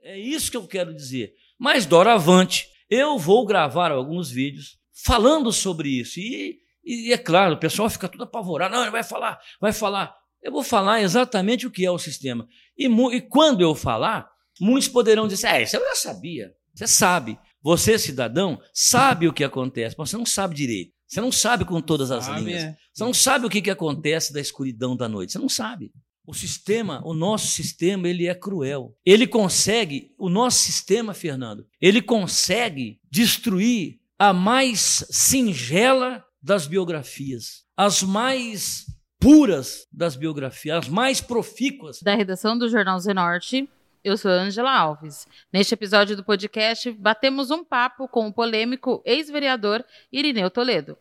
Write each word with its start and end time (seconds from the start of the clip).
É 0.02 0.18
isso 0.18 0.50
que 0.50 0.56
eu 0.58 0.66
quero 0.66 0.94
dizer. 0.94 1.32
Mas 1.58 1.86
doravante, 1.86 2.68
eu 2.90 3.16
vou 3.16 3.46
gravar 3.46 3.90
alguns 3.90 4.30
vídeos 4.30 4.76
falando 4.92 5.50
sobre 5.50 5.88
isso. 5.88 6.20
E, 6.20 6.58
e 6.84 7.10
é 7.10 7.16
claro, 7.16 7.54
o 7.54 7.58
pessoal 7.58 7.88
fica 7.88 8.10
tudo 8.10 8.24
apavorado. 8.24 8.74
Não, 8.74 8.82
ele 8.82 8.90
vai 8.90 9.02
falar, 9.02 9.40
vai 9.58 9.72
falar. 9.72 10.21
Eu 10.42 10.50
vou 10.50 10.62
falar 10.62 11.00
exatamente 11.02 11.66
o 11.66 11.70
que 11.70 11.86
é 11.86 11.90
o 11.90 11.98
sistema. 11.98 12.48
E, 12.76 12.86
e 12.86 13.20
quando 13.20 13.60
eu 13.60 13.74
falar, 13.74 14.28
muitos 14.60 14.88
poderão 14.88 15.28
dizer: 15.28 15.46
é, 15.48 15.62
isso 15.62 15.76
eu 15.76 15.80
já 15.80 15.94
sabia. 15.94 16.52
Você 16.74 16.86
sabe. 16.86 17.38
Você, 17.62 17.98
cidadão, 17.98 18.60
sabe 18.74 19.28
o 19.28 19.32
que 19.32 19.44
acontece, 19.44 19.94
mas 19.96 20.10
você 20.10 20.16
não 20.16 20.26
sabe 20.26 20.54
direito. 20.54 20.92
Você 21.06 21.20
não 21.20 21.30
sabe 21.30 21.64
com 21.64 21.80
todas 21.80 22.10
as 22.10 22.24
sabe, 22.24 22.40
linhas. 22.40 22.64
É. 22.64 22.76
Você 22.92 23.04
não 23.04 23.14
sabe 23.14 23.46
o 23.46 23.50
que, 23.50 23.62
que 23.62 23.70
acontece 23.70 24.32
da 24.32 24.40
escuridão 24.40 24.96
da 24.96 25.08
noite. 25.08 25.32
Você 25.32 25.38
não 25.38 25.48
sabe. 25.48 25.92
O 26.26 26.32
sistema, 26.32 27.02
o 27.04 27.12
nosso 27.12 27.48
sistema, 27.48 28.08
ele 28.08 28.26
é 28.26 28.34
cruel. 28.34 28.96
Ele 29.04 29.26
consegue, 29.26 30.12
o 30.18 30.28
nosso 30.28 30.60
sistema, 30.60 31.12
Fernando, 31.12 31.66
ele 31.80 32.00
consegue 32.00 33.00
destruir 33.10 34.00
a 34.18 34.32
mais 34.32 35.04
singela 35.10 36.24
das 36.40 36.66
biografias, 36.66 37.64
as 37.76 38.02
mais 38.02 38.86
puras 39.22 39.86
das 39.92 40.16
biografias, 40.16 40.78
as 40.78 40.88
mais 40.88 41.20
profícuas. 41.20 42.02
Da 42.02 42.16
redação 42.16 42.58
do 42.58 42.68
Jornal 42.68 42.98
Zenorte, 42.98 43.68
eu 44.02 44.16
sou 44.16 44.32
Angela 44.32 44.76
Alves. 44.76 45.28
Neste 45.52 45.74
episódio 45.74 46.16
do 46.16 46.24
podcast, 46.24 46.90
batemos 46.90 47.52
um 47.52 47.62
papo 47.62 48.08
com 48.08 48.26
o 48.26 48.32
polêmico 48.32 49.00
ex-vereador 49.06 49.84
Irineu 50.12 50.50
Toledo. 50.50 50.98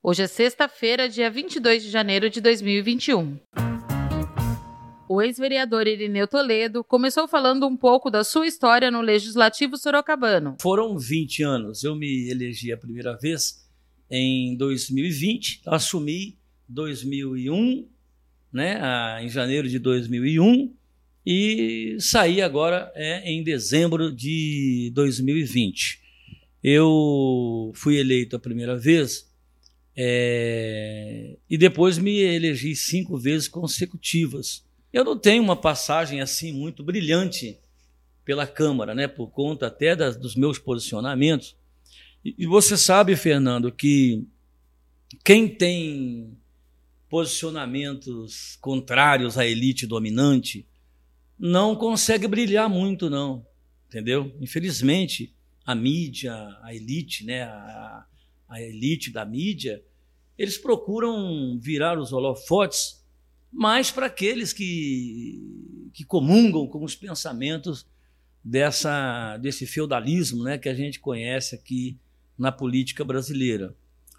Hoje 0.00 0.22
é 0.22 0.28
sexta-feira, 0.28 1.08
dia 1.08 1.28
22 1.28 1.82
de 1.82 1.90
janeiro 1.90 2.30
de 2.30 2.40
2021. 2.40 3.40
O 5.08 5.20
ex-vereador 5.20 5.88
Irineu 5.88 6.28
Toledo 6.28 6.84
começou 6.84 7.26
falando 7.26 7.66
um 7.66 7.76
pouco 7.76 8.08
da 8.08 8.22
sua 8.22 8.46
história 8.46 8.88
no 8.88 9.00
Legislativo 9.00 9.76
Sorocabano. 9.76 10.58
Foram 10.62 10.96
20 10.96 11.42
anos. 11.42 11.82
Eu 11.82 11.96
me 11.96 12.30
elegi 12.30 12.72
a 12.72 12.76
primeira 12.76 13.16
vez 13.16 13.68
em 14.08 14.56
2020, 14.56 15.62
assumi 15.66 16.38
2001, 16.74 17.88
né, 18.52 19.22
em 19.22 19.28
janeiro 19.28 19.68
de 19.68 19.78
2001, 19.78 20.74
e 21.26 21.96
saí 22.00 22.42
agora 22.42 22.92
é, 22.94 23.30
em 23.30 23.42
dezembro 23.42 24.12
de 24.12 24.90
2020. 24.94 26.00
Eu 26.62 27.72
fui 27.74 27.96
eleito 27.96 28.36
a 28.36 28.38
primeira 28.38 28.76
vez 28.76 29.30
é, 29.96 31.36
e 31.48 31.56
depois 31.56 31.98
me 31.98 32.18
elegi 32.18 32.74
cinco 32.74 33.16
vezes 33.16 33.48
consecutivas. 33.48 34.64
Eu 34.92 35.04
não 35.04 35.18
tenho 35.18 35.42
uma 35.42 35.56
passagem 35.56 36.20
assim 36.20 36.52
muito 36.52 36.82
brilhante 36.82 37.58
pela 38.24 38.46
Câmara, 38.46 38.94
né, 38.94 39.06
por 39.06 39.28
conta 39.28 39.66
até 39.66 39.94
das, 39.94 40.16
dos 40.16 40.34
meus 40.34 40.58
posicionamentos. 40.58 41.56
E, 42.24 42.34
e 42.38 42.46
você 42.46 42.76
sabe, 42.76 43.14
Fernando, 43.16 43.70
que 43.70 44.26
quem 45.22 45.48
tem 45.48 46.36
posicionamentos 47.14 48.56
contrários 48.60 49.38
à 49.38 49.46
elite 49.46 49.86
dominante, 49.86 50.66
não 51.38 51.76
consegue 51.76 52.26
brilhar 52.26 52.68
muito, 52.68 53.08
não. 53.08 53.46
Entendeu? 53.86 54.36
Infelizmente, 54.40 55.32
a 55.64 55.76
mídia, 55.76 56.34
a 56.60 56.74
elite, 56.74 57.24
né, 57.24 57.44
a, 57.44 58.04
a 58.48 58.60
elite 58.60 59.12
da 59.12 59.24
mídia, 59.24 59.80
eles 60.36 60.58
procuram 60.58 61.56
virar 61.56 62.00
os 62.00 62.12
holofotes 62.12 63.06
mais 63.48 63.92
para 63.92 64.06
aqueles 64.06 64.52
que, 64.52 65.40
que 65.92 66.04
comungam 66.04 66.66
com 66.66 66.82
os 66.82 66.96
pensamentos 66.96 67.86
dessa, 68.42 69.36
desse 69.36 69.68
feudalismo 69.68 70.42
né, 70.42 70.58
que 70.58 70.68
a 70.68 70.74
gente 70.74 70.98
conhece 70.98 71.54
aqui 71.54 71.96
na 72.36 72.50
política 72.50 73.04
brasileira. 73.04 73.72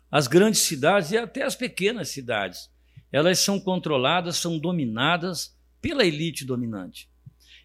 As 0.09 0.27
grandes 0.27 0.61
cidades 0.61 1.11
e 1.11 1.17
até 1.17 1.43
as 1.43 1.57
pequenas 1.57 2.07
cidades 2.07 2.73
elas 3.15 3.39
são 3.39 3.57
controladas, 3.57 4.35
são 4.35 4.59
dominadas 4.59 5.57
pela 5.81 6.05
elite 6.05 6.43
dominante. 6.43 7.09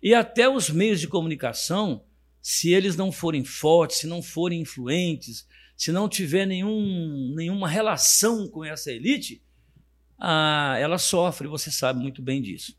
E 0.00 0.14
até 0.14 0.48
os 0.48 0.70
meios 0.70 1.00
de 1.00 1.08
comunicação, 1.08 2.04
se 2.40 2.72
eles 2.72 2.94
não 2.94 3.10
forem 3.10 3.44
fortes, 3.44 3.98
se 3.98 4.06
não 4.06 4.22
forem 4.22 4.60
influentes, 4.60 5.48
se 5.76 5.90
não 5.90 6.08
tiver 6.08 6.46
nenhum, 6.46 7.34
nenhuma 7.34 7.68
relação 7.68 8.46
com 8.46 8.64
essa 8.64 8.92
elite, 8.92 9.42
ah, 10.20 10.76
ela 10.78 10.98
sofre, 10.98 11.48
você 11.48 11.68
sabe 11.68 12.00
muito 12.00 12.22
bem 12.22 12.40
disso. 12.40 12.78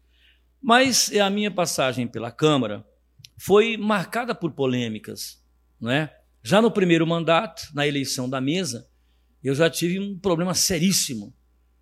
Mas 0.62 1.12
a 1.14 1.30
minha 1.30 1.52
passagem 1.52 2.08
pela 2.08 2.32
Câmara 2.32 2.86
foi 3.38 3.76
marcada 3.76 4.34
por 4.34 4.54
polêmicas. 4.54 5.44
Não 5.78 5.92
é? 5.92 6.18
Já 6.42 6.62
no 6.62 6.72
primeiro 6.72 7.06
mandato, 7.06 7.64
na 7.74 7.86
eleição 7.86 8.30
da 8.30 8.40
mesa, 8.40 8.88
eu 9.44 9.54
já 9.54 9.70
tive 9.70 10.00
um 10.00 10.18
problema 10.18 10.54
seríssimo 10.54 11.36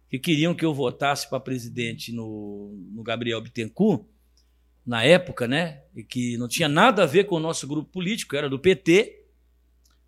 que 0.09 0.17
queriam 0.17 0.55
que 0.55 0.65
eu 0.65 0.73
votasse 0.73 1.29
para 1.29 1.39
presidente 1.39 2.11
no, 2.11 2.73
no 2.91 3.03
Gabriel 3.03 3.41
Bittencourt, 3.41 4.05
na 4.85 5.03
época, 5.03 5.47
né? 5.47 5.83
E 5.95 6.03
que 6.03 6.37
não 6.37 6.47
tinha 6.47 6.67
nada 6.67 7.03
a 7.03 7.05
ver 7.05 7.25
com 7.25 7.35
o 7.35 7.39
nosso 7.39 7.67
grupo 7.67 7.91
político, 7.91 8.35
era 8.35 8.49
do 8.49 8.57
PT, 8.57 9.25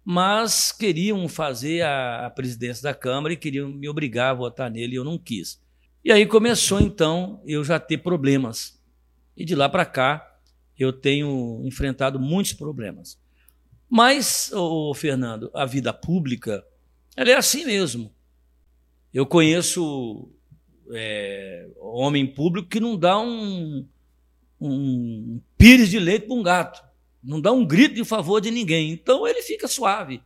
mas 0.03 0.71
queriam 0.71 1.27
fazer 1.27 1.81
a, 1.83 2.25
a 2.25 2.29
presidência 2.31 2.81
da 2.81 2.93
Câmara 2.93 3.33
e 3.33 3.37
queriam 3.37 3.69
me 3.69 3.87
obrigar 3.87 4.31
a 4.31 4.33
votar 4.33 4.71
nele 4.71 4.93
e 4.93 4.95
eu 4.95 5.03
não 5.03 5.19
quis. 5.19 5.61
E 6.03 6.11
aí 6.11 6.25
começou 6.25 6.81
então 6.81 7.41
eu 7.45 7.63
já 7.63 7.79
ter 7.79 7.99
problemas. 7.99 8.81
E 9.37 9.45
de 9.45 9.53
lá 9.53 9.69
para 9.69 9.85
cá 9.85 10.39
eu 10.77 10.91
tenho 10.91 11.61
enfrentado 11.63 12.19
muitos 12.19 12.53
problemas. 12.53 13.21
Mas, 13.87 14.51
ô, 14.51 14.93
Fernando, 14.95 15.51
a 15.53 15.65
vida 15.65 15.93
pública, 15.93 16.65
ela 17.15 17.29
é 17.29 17.35
assim 17.35 17.65
mesmo. 17.65 18.11
Eu 19.13 19.25
conheço 19.25 20.29
é, 20.93 21.67
homem 21.79 22.25
público 22.25 22.69
que 22.69 22.79
não 22.79 22.97
dá 22.97 23.19
um, 23.19 23.87
um 24.59 25.41
pires 25.57 25.89
de 25.89 25.99
leite 25.99 26.27
para 26.27 26.35
um 26.35 26.43
gato, 26.43 26.81
não 27.23 27.41
dá 27.41 27.51
um 27.51 27.65
grito 27.65 27.95
de 27.95 28.03
favor 28.03 28.39
de 28.39 28.51
ninguém. 28.51 28.91
Então 28.91 29.27
ele 29.27 29.41
fica 29.41 29.67
suave, 29.67 30.21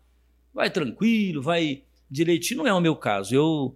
vai 0.54 0.70
tranquilo, 0.70 1.42
vai 1.42 1.84
direitinho. 2.10 2.60
Não 2.60 2.68
é 2.68 2.74
o 2.74 2.82
meu 2.82 2.96
caso. 2.96 3.36
Eu 3.36 3.76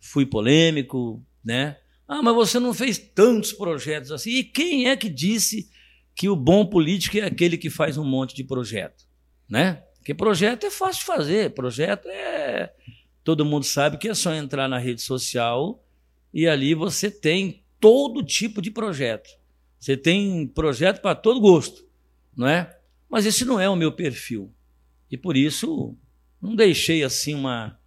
fui 0.00 0.26
polêmico, 0.26 1.22
né? 1.44 1.76
Ah, 2.06 2.22
mas 2.22 2.34
você 2.34 2.58
não 2.58 2.72
fez 2.72 2.98
tantos 2.98 3.52
projetos 3.52 4.10
assim. 4.10 4.30
E 4.30 4.44
quem 4.44 4.88
é 4.88 4.96
que 4.96 5.08
disse 5.08 5.68
que 6.14 6.28
o 6.28 6.34
bom 6.34 6.66
político 6.66 7.18
é 7.18 7.22
aquele 7.22 7.58
que 7.58 7.70
faz 7.70 7.96
um 7.96 8.04
monte 8.04 8.34
de 8.34 8.42
projeto, 8.42 9.04
né? 9.48 9.84
Porque 9.98 10.14
projeto 10.14 10.64
é 10.64 10.70
fácil 10.70 11.00
de 11.00 11.06
fazer, 11.06 11.54
projeto 11.54 12.08
é 12.08 12.72
todo 13.28 13.44
mundo 13.44 13.64
sabe 13.66 13.98
que 13.98 14.08
é 14.08 14.14
só 14.14 14.32
entrar 14.32 14.68
na 14.68 14.78
rede 14.78 15.02
social 15.02 15.84
e 16.32 16.48
ali 16.48 16.74
você 16.74 17.10
tem 17.10 17.62
todo 17.78 18.24
tipo 18.24 18.62
de 18.62 18.70
projeto. 18.70 19.28
Você 19.78 19.98
tem 19.98 20.46
projeto 20.46 21.02
para 21.02 21.14
todo 21.14 21.38
gosto, 21.38 21.86
não 22.34 22.48
é? 22.48 22.74
Mas 23.06 23.26
esse 23.26 23.44
não 23.44 23.60
é 23.60 23.68
o 23.68 23.76
meu 23.76 23.92
perfil. 23.92 24.50
E 25.10 25.16
por 25.18 25.36
isso 25.36 25.94
não 26.40 26.56
deixei 26.56 27.04
assim 27.04 27.34
uma 27.34 27.78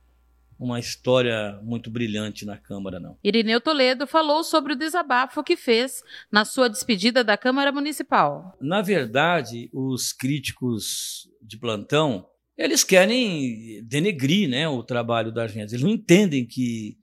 uma 0.60 0.80
história 0.80 1.60
muito 1.64 1.90
brilhante 1.90 2.46
na 2.46 2.56
Câmara, 2.56 3.00
não. 3.00 3.18
Irineu 3.24 3.60
Toledo 3.60 4.06
falou 4.06 4.44
sobre 4.44 4.74
o 4.74 4.76
desabafo 4.76 5.44
que 5.44 5.58
fez 5.58 6.04
na 6.32 6.46
sua 6.46 6.70
despedida 6.70 7.24
da 7.24 7.36
Câmara 7.36 7.72
Municipal. 7.72 8.56
Na 8.62 8.80
verdade, 8.84 9.72
os 9.74 10.14
críticos 10.14 11.28
de 11.42 11.58
plantão 11.58 12.28
eles 12.64 12.84
querem 12.84 13.84
denegrir 13.84 14.50
né, 14.50 14.68
o 14.68 14.84
trabalho 14.84 15.32
da 15.32 15.48
gente. 15.48 15.72
Eles 15.72 15.84
não 15.84 15.90
entendem 15.90 16.46
que, 16.46 16.98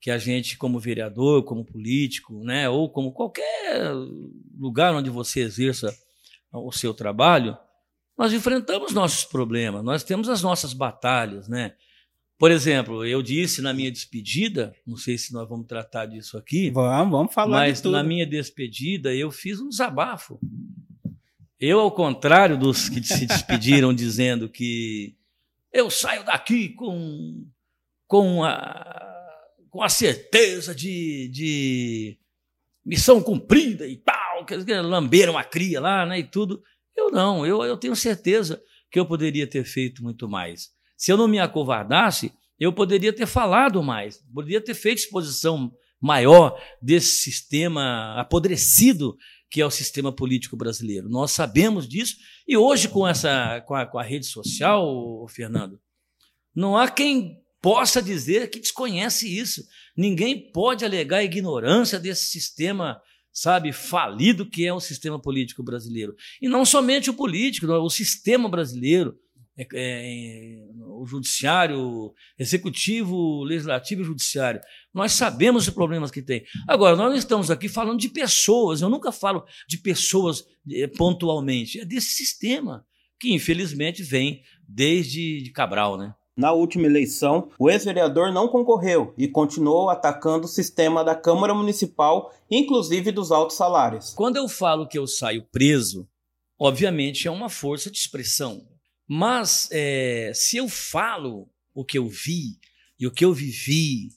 que 0.00 0.10
a 0.10 0.18
gente, 0.18 0.56
como 0.56 0.80
vereador, 0.80 1.44
como 1.44 1.64
político, 1.64 2.42
né, 2.44 2.68
ou 2.68 2.90
como 2.90 3.12
qualquer 3.12 3.92
lugar 4.58 4.94
onde 4.94 5.10
você 5.10 5.40
exerça 5.40 5.94
o 6.52 6.72
seu 6.72 6.94
trabalho, 6.94 7.56
nós 8.16 8.32
enfrentamos 8.32 8.92
nossos 8.92 9.24
problemas, 9.24 9.84
nós 9.84 10.02
temos 10.02 10.28
as 10.28 10.42
nossas 10.42 10.72
batalhas. 10.72 11.48
Né? 11.48 11.74
Por 12.38 12.50
exemplo, 12.50 13.04
eu 13.04 13.22
disse 13.22 13.60
na 13.60 13.74
minha 13.74 13.90
despedida, 13.90 14.74
não 14.86 14.96
sei 14.96 15.18
se 15.18 15.32
nós 15.32 15.48
vamos 15.48 15.66
tratar 15.66 16.06
disso 16.06 16.38
aqui. 16.38 16.70
Vamos, 16.70 17.10
vamos 17.10 17.34
falar 17.34 17.58
Mas 17.58 17.82
na 17.82 18.02
minha 18.02 18.26
despedida 18.26 19.14
eu 19.14 19.30
fiz 19.30 19.60
um 19.60 19.68
desabafo. 19.68 20.38
Eu, 21.58 21.80
ao 21.80 21.90
contrário 21.90 22.58
dos 22.58 22.88
que 22.88 23.02
se 23.02 23.26
despediram 23.26 23.92
dizendo 23.94 24.48
que 24.48 25.16
eu 25.72 25.90
saio 25.90 26.24
daqui 26.24 26.70
com, 26.70 27.46
com, 28.06 28.44
a, 28.44 29.24
com 29.70 29.82
a 29.82 29.88
certeza 29.88 30.74
de, 30.74 31.28
de 31.28 32.18
missão 32.84 33.22
cumprida 33.22 33.86
e 33.86 33.96
tal, 33.96 34.46
lamberam 34.84 35.36
a 35.38 35.44
cria 35.44 35.80
lá, 35.80 36.04
né, 36.04 36.18
e 36.18 36.24
tudo. 36.24 36.62
Eu 36.94 37.10
não, 37.10 37.46
eu, 37.46 37.62
eu 37.62 37.76
tenho 37.76 37.96
certeza 37.96 38.62
que 38.90 38.98
eu 38.98 39.06
poderia 39.06 39.46
ter 39.46 39.64
feito 39.64 40.02
muito 40.02 40.28
mais. 40.28 40.70
Se 40.96 41.10
eu 41.10 41.16
não 41.16 41.28
me 41.28 41.38
acovardasse, 41.38 42.32
eu 42.58 42.72
poderia 42.72 43.12
ter 43.12 43.26
falado 43.26 43.82
mais, 43.82 44.22
poderia 44.32 44.60
ter 44.60 44.74
feito 44.74 44.98
exposição 44.98 45.72
maior 46.00 46.58
desse 46.80 47.16
sistema 47.16 48.14
apodrecido 48.18 49.16
que 49.50 49.60
é 49.60 49.66
o 49.66 49.70
sistema 49.70 50.12
político 50.12 50.56
brasileiro. 50.56 51.08
Nós 51.08 51.32
sabemos 51.32 51.88
disso 51.88 52.16
e 52.46 52.56
hoje 52.56 52.88
com 52.88 53.06
essa 53.06 53.60
com 53.66 53.74
a, 53.74 53.86
com 53.86 53.98
a 53.98 54.02
rede 54.02 54.26
social, 54.26 55.26
Fernando, 55.28 55.80
não 56.54 56.76
há 56.76 56.90
quem 56.90 57.42
possa 57.60 58.02
dizer 58.02 58.48
que 58.50 58.60
desconhece 58.60 59.26
isso. 59.26 59.62
Ninguém 59.96 60.52
pode 60.52 60.84
alegar 60.84 61.24
ignorância 61.24 61.98
desse 61.98 62.26
sistema, 62.26 63.00
sabe, 63.32 63.72
falido 63.72 64.48
que 64.48 64.66
é 64.66 64.72
o 64.72 64.80
sistema 64.80 65.20
político 65.20 65.62
brasileiro. 65.62 66.14
E 66.40 66.48
não 66.48 66.64
somente 66.64 67.10
o 67.10 67.14
político, 67.14 67.66
o 67.66 67.90
sistema 67.90 68.48
brasileiro 68.48 69.18
é, 69.56 69.66
é, 69.72 70.66
o 70.86 71.06
judiciário, 71.06 72.12
executivo, 72.38 73.42
legislativo 73.42 74.02
e 74.02 74.04
judiciário. 74.04 74.60
Nós 74.92 75.12
sabemos 75.12 75.66
os 75.66 75.74
problemas 75.74 76.10
que 76.10 76.20
tem. 76.20 76.44
Agora, 76.68 76.94
nós 76.94 77.10
não 77.10 77.16
estamos 77.16 77.50
aqui 77.50 77.68
falando 77.68 77.98
de 77.98 78.08
pessoas, 78.08 78.82
eu 78.82 78.88
nunca 78.88 79.10
falo 79.10 79.44
de 79.68 79.78
pessoas 79.78 80.44
é, 80.70 80.86
pontualmente, 80.86 81.80
é 81.80 81.84
desse 81.84 82.10
sistema, 82.10 82.84
que 83.18 83.32
infelizmente 83.32 84.02
vem 84.02 84.42
desde 84.68 85.42
de 85.42 85.50
Cabral, 85.50 85.96
né? 85.96 86.14
Na 86.36 86.52
última 86.52 86.84
eleição, 86.84 87.48
o 87.58 87.70
ex-vereador 87.70 88.30
não 88.30 88.46
concorreu 88.46 89.14
e 89.16 89.26
continuou 89.26 89.88
atacando 89.88 90.44
o 90.44 90.48
sistema 90.48 91.02
da 91.02 91.14
Câmara 91.14 91.54
Municipal, 91.54 92.30
inclusive 92.50 93.10
dos 93.10 93.32
altos 93.32 93.56
salários. 93.56 94.12
Quando 94.12 94.36
eu 94.36 94.46
falo 94.46 94.86
que 94.86 94.98
eu 94.98 95.06
saio 95.06 95.46
preso, 95.50 96.06
obviamente 96.58 97.26
é 97.26 97.30
uma 97.30 97.48
força 97.48 97.90
de 97.90 97.96
expressão. 97.96 98.68
Mas 99.08 99.68
é, 99.70 100.32
se 100.34 100.56
eu 100.56 100.68
falo 100.68 101.48
o 101.74 101.84
que 101.84 101.98
eu 101.98 102.08
vi 102.08 102.58
e 102.98 103.06
o 103.06 103.10
que 103.10 103.24
eu 103.24 103.32
vivi 103.32 104.10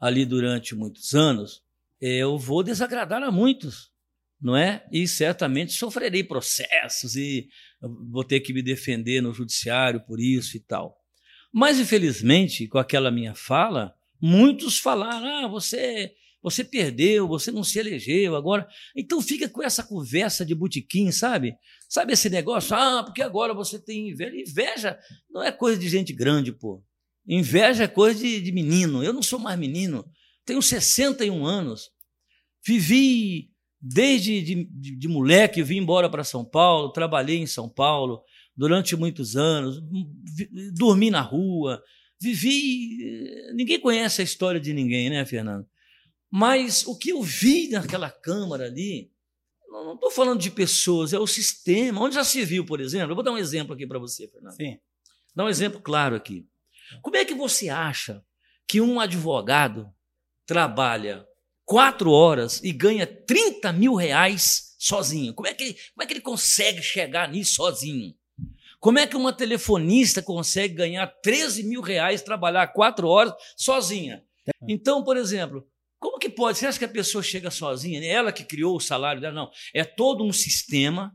ali 0.00 0.24
durante 0.24 0.74
muitos 0.74 1.14
anos, 1.14 1.62
eu 2.00 2.38
vou 2.38 2.62
desagradar 2.62 3.22
a 3.22 3.30
muitos, 3.30 3.90
não 4.40 4.56
é? 4.56 4.86
E 4.90 5.06
certamente 5.06 5.72
sofrerei 5.72 6.24
processos 6.24 7.16
e 7.16 7.48
vou 8.10 8.24
ter 8.24 8.40
que 8.40 8.54
me 8.54 8.62
defender 8.62 9.20
no 9.20 9.34
judiciário 9.34 10.00
por 10.06 10.18
isso 10.18 10.56
e 10.56 10.60
tal. 10.60 10.98
Mas 11.52 11.78
infelizmente, 11.78 12.66
com 12.66 12.78
aquela 12.78 13.10
minha 13.10 13.34
fala, 13.34 13.94
muitos 14.20 14.78
falaram: 14.78 15.44
"Ah, 15.44 15.48
você 15.48 16.14
você 16.42 16.64
perdeu, 16.64 17.28
você 17.28 17.50
não 17.50 17.62
se 17.62 17.78
elegeu 17.78 18.34
agora. 18.34 18.66
Então 18.96 19.20
fica 19.20 19.48
com 19.48 19.62
essa 19.62 19.82
conversa 19.82 20.44
de 20.44 20.54
botequim, 20.54 21.12
sabe? 21.12 21.54
Sabe 21.88 22.12
esse 22.12 22.30
negócio? 22.30 22.74
Ah, 22.74 23.02
porque 23.04 23.22
agora 23.22 23.52
você 23.52 23.78
tem 23.78 24.10
inveja. 24.10 24.36
Inveja 24.36 24.98
não 25.30 25.42
é 25.42 25.52
coisa 25.52 25.78
de 25.78 25.88
gente 25.88 26.12
grande, 26.12 26.52
pô. 26.52 26.82
Inveja 27.26 27.84
é 27.84 27.88
coisa 27.88 28.20
de, 28.20 28.40
de 28.40 28.52
menino. 28.52 29.04
Eu 29.04 29.12
não 29.12 29.22
sou 29.22 29.38
mais 29.38 29.58
menino. 29.58 30.04
Tenho 30.44 30.62
61 30.62 31.44
anos. 31.44 31.90
Vivi 32.66 33.50
desde 33.80 34.42
de, 34.42 34.64
de, 34.64 34.96
de 34.96 35.08
moleque, 35.08 35.62
vim 35.62 35.78
embora 35.78 36.08
para 36.10 36.24
São 36.24 36.44
Paulo, 36.44 36.92
trabalhei 36.92 37.38
em 37.38 37.46
São 37.46 37.68
Paulo 37.68 38.22
durante 38.54 38.94
muitos 38.94 39.36
anos, 39.36 39.80
dormi 40.74 41.10
na 41.10 41.22
rua, 41.22 41.82
vivi. 42.20 42.98
Ninguém 43.54 43.80
conhece 43.80 44.20
a 44.20 44.24
história 44.24 44.60
de 44.60 44.74
ninguém, 44.74 45.08
né, 45.08 45.24
Fernando? 45.24 45.66
Mas 46.30 46.86
o 46.86 46.96
que 46.96 47.10
eu 47.10 47.22
vi 47.22 47.68
naquela 47.68 48.10
Câmara 48.10 48.66
ali, 48.66 49.10
não 49.68 49.94
estou 49.94 50.10
falando 50.10 50.40
de 50.40 50.50
pessoas, 50.50 51.12
é 51.12 51.18
o 51.18 51.26
sistema. 51.26 52.00
Onde 52.00 52.14
já 52.14 52.24
se 52.24 52.44
viu, 52.44 52.64
por 52.64 52.80
exemplo? 52.80 53.10
Eu 53.10 53.14
vou 53.14 53.24
dar 53.24 53.32
um 53.32 53.38
exemplo 53.38 53.74
aqui 53.74 53.86
para 53.86 53.98
você, 53.98 54.28
Fernando. 54.28 54.54
Sim. 54.54 54.78
Dar 55.34 55.44
um 55.44 55.48
exemplo 55.48 55.80
claro 55.80 56.14
aqui. 56.14 56.46
Como 57.02 57.16
é 57.16 57.24
que 57.24 57.34
você 57.34 57.68
acha 57.68 58.24
que 58.66 58.80
um 58.80 59.00
advogado 59.00 59.92
trabalha 60.46 61.26
quatro 61.64 62.10
horas 62.10 62.60
e 62.62 62.72
ganha 62.72 63.06
30 63.06 63.72
mil 63.72 63.94
reais 63.94 64.74
sozinho? 64.78 65.34
Como 65.34 65.48
é 65.48 65.54
que 65.54 65.64
ele, 65.64 65.74
como 65.74 66.02
é 66.02 66.06
que 66.06 66.12
ele 66.12 66.20
consegue 66.20 66.82
chegar 66.82 67.28
nisso 67.28 67.54
sozinho? 67.54 68.14
Como 68.80 68.98
é 68.98 69.06
que 69.06 69.16
uma 69.16 69.32
telefonista 69.32 70.22
consegue 70.22 70.74
ganhar 70.74 71.06
13 71.06 71.64
mil 71.64 71.82
reais, 71.82 72.22
trabalhar 72.22 72.68
quatro 72.68 73.06
horas 73.06 73.34
sozinha? 73.56 74.24
Então, 74.66 75.04
por 75.04 75.16
exemplo, 75.16 75.68
como 76.00 76.18
que 76.18 76.30
pode? 76.30 76.56
Você 76.56 76.66
acha 76.66 76.78
que 76.78 76.84
a 76.86 76.88
pessoa 76.88 77.22
chega 77.22 77.50
sozinha? 77.50 78.02
Ela 78.04 78.32
que 78.32 78.42
criou 78.42 78.74
o 78.74 78.80
salário 78.80 79.20
dela? 79.20 79.34
Não. 79.34 79.50
É 79.74 79.84
todo 79.84 80.24
um 80.24 80.32
sistema 80.32 81.14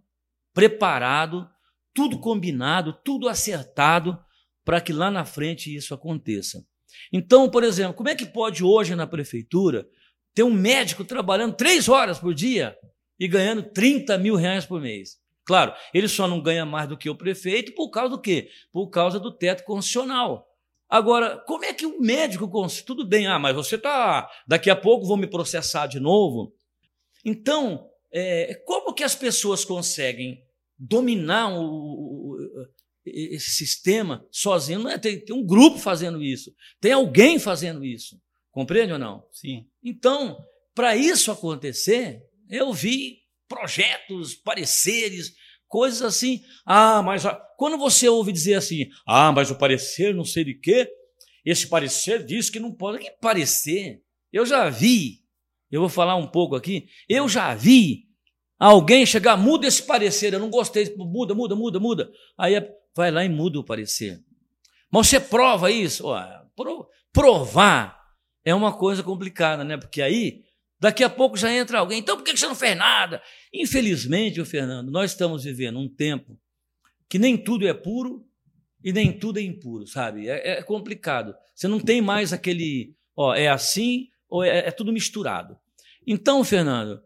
preparado, 0.53 1.49
tudo 1.91 2.19
combinado, 2.19 2.93
tudo 3.03 3.27
acertado 3.27 4.17
para 4.63 4.79
que 4.79 4.93
lá 4.93 5.09
na 5.09 5.25
frente 5.25 5.75
isso 5.75 5.93
aconteça. 5.93 6.63
Então, 7.11 7.49
por 7.49 7.63
exemplo, 7.63 7.95
como 7.95 8.09
é 8.09 8.15
que 8.15 8.27
pode 8.27 8.63
hoje 8.63 8.95
na 8.95 9.07
prefeitura 9.07 9.87
ter 10.35 10.43
um 10.43 10.53
médico 10.53 11.03
trabalhando 11.03 11.55
três 11.55 11.89
horas 11.89 12.19
por 12.19 12.33
dia 12.33 12.77
e 13.19 13.27
ganhando 13.27 13.63
30 13.63 14.17
mil 14.19 14.35
reais 14.35 14.65
por 14.65 14.79
mês? 14.79 15.17
Claro, 15.45 15.73
ele 15.93 16.07
só 16.07 16.27
não 16.27 16.41
ganha 16.41 16.65
mais 16.65 16.87
do 16.87 16.97
que 16.97 17.09
o 17.09 17.15
prefeito 17.15 17.73
por 17.73 17.89
causa 17.89 18.11
do 18.11 18.21
quê? 18.21 18.49
Por 18.71 18.89
causa 18.89 19.19
do 19.19 19.31
teto 19.31 19.63
constitucional. 19.63 20.47
Agora, 20.89 21.37
como 21.47 21.65
é 21.65 21.73
que 21.73 21.85
o 21.85 21.99
médico 21.99 22.47
consegue? 22.47 22.85
Tudo 22.85 23.05
bem, 23.05 23.27
ah, 23.27 23.39
mas 23.39 23.55
você 23.55 23.75
está. 23.75 24.29
Daqui 24.47 24.69
a 24.69 24.75
pouco 24.75 25.05
vou 25.05 25.17
me 25.17 25.27
processar 25.27 25.87
de 25.87 25.99
novo. 25.99 26.53
Então, 27.23 27.89
é, 28.11 28.53
como 28.65 28.93
que 28.93 29.03
as 29.03 29.15
pessoas 29.15 29.65
conseguem 29.65 30.43
dominar 30.77 31.49
o, 31.49 31.63
o, 31.63 32.37
esse 33.05 33.51
sistema 33.51 34.25
sozinho? 34.31 34.79
Não 34.79 34.91
é, 34.91 34.97
tem, 34.97 35.19
tem, 35.19 35.35
um 35.35 35.45
grupo 35.45 35.79
fazendo 35.79 36.21
isso, 36.21 36.53
tem 36.79 36.91
alguém 36.91 37.39
fazendo 37.39 37.83
isso. 37.83 38.21
Compreende 38.51 38.93
ou 38.93 38.99
não? 38.99 39.27
Sim. 39.31 39.67
Então, 39.83 40.37
para 40.73 40.95
isso 40.95 41.31
acontecer, 41.31 42.23
eu 42.49 42.71
vi 42.71 43.19
projetos, 43.47 44.35
pareceres, 44.35 45.33
coisas 45.67 46.01
assim. 46.01 46.41
Ah, 46.65 47.01
mas 47.01 47.23
quando 47.57 47.77
você 47.77 48.07
ouve 48.07 48.31
dizer 48.31 48.55
assim, 48.55 48.87
ah, 49.07 49.31
mas 49.31 49.51
o 49.51 49.55
parecer 49.55 50.13
não 50.13 50.23
sei 50.23 50.43
de 50.43 50.55
quê, 50.55 50.89
esse 51.45 51.67
parecer 51.67 52.25
diz 52.25 52.49
que 52.49 52.59
não 52.59 52.71
pode. 52.71 52.99
Que 52.99 53.11
parecer? 53.21 54.01
Eu 54.31 54.45
já 54.45 54.69
vi, 54.69 55.19
eu 55.71 55.81
vou 55.81 55.89
falar 55.89 56.15
um 56.15 56.27
pouco 56.27 56.55
aqui, 56.55 56.87
eu 57.07 57.29
já 57.29 57.53
vi 57.53 58.05
alguém 58.59 59.05
chegar, 59.05 59.37
muda 59.37 59.67
esse 59.67 59.83
parecer, 59.83 60.33
eu 60.33 60.39
não 60.39 60.49
gostei, 60.49 60.93
muda, 60.97 61.33
muda, 61.33 61.55
muda, 61.55 61.79
muda. 61.79 62.11
Aí 62.37 62.53
vai 62.95 63.11
lá 63.11 63.23
e 63.23 63.29
muda 63.29 63.59
o 63.59 63.63
parecer. 63.63 64.19
Mas 64.91 65.07
você 65.07 65.19
prova 65.19 65.69
isso? 65.69 66.05
provar 67.11 67.97
é 68.43 68.53
uma 68.53 68.73
coisa 68.73 69.03
complicada, 69.03 69.63
né? 69.63 69.77
Porque 69.77 70.01
aí 70.01 70.44
Daqui 70.85 71.03
a 71.03 71.09
pouco 71.09 71.35
já 71.35 71.51
entra 71.51 71.79
alguém. 71.79 71.97
Então 71.97 72.15
por 72.15 72.23
que 72.23 72.37
você 72.37 72.45
não 72.45 72.53
fez 72.53 72.77
nada? 72.77 73.19
Infelizmente, 73.51 74.39
o 74.39 74.45
Fernando, 74.45 74.91
nós 74.91 75.09
estamos 75.09 75.43
vivendo 75.43 75.79
um 75.79 75.89
tempo 75.89 76.39
que 77.09 77.17
nem 77.17 77.35
tudo 77.35 77.67
é 77.67 77.73
puro 77.73 78.23
e 78.83 78.93
nem 78.93 79.11
tudo 79.11 79.39
é 79.39 79.41
impuro, 79.41 79.87
sabe? 79.87 80.29
É, 80.29 80.59
é 80.59 80.61
complicado. 80.61 81.33
Você 81.55 81.67
não 81.67 81.79
tem 81.79 82.03
mais 82.03 82.31
aquele, 82.31 82.95
ó, 83.15 83.33
é 83.33 83.47
assim 83.47 84.09
ou 84.29 84.43
é, 84.43 84.59
é 84.59 84.69
tudo 84.69 84.93
misturado. 84.93 85.57
Então, 86.05 86.43
Fernando, 86.43 87.01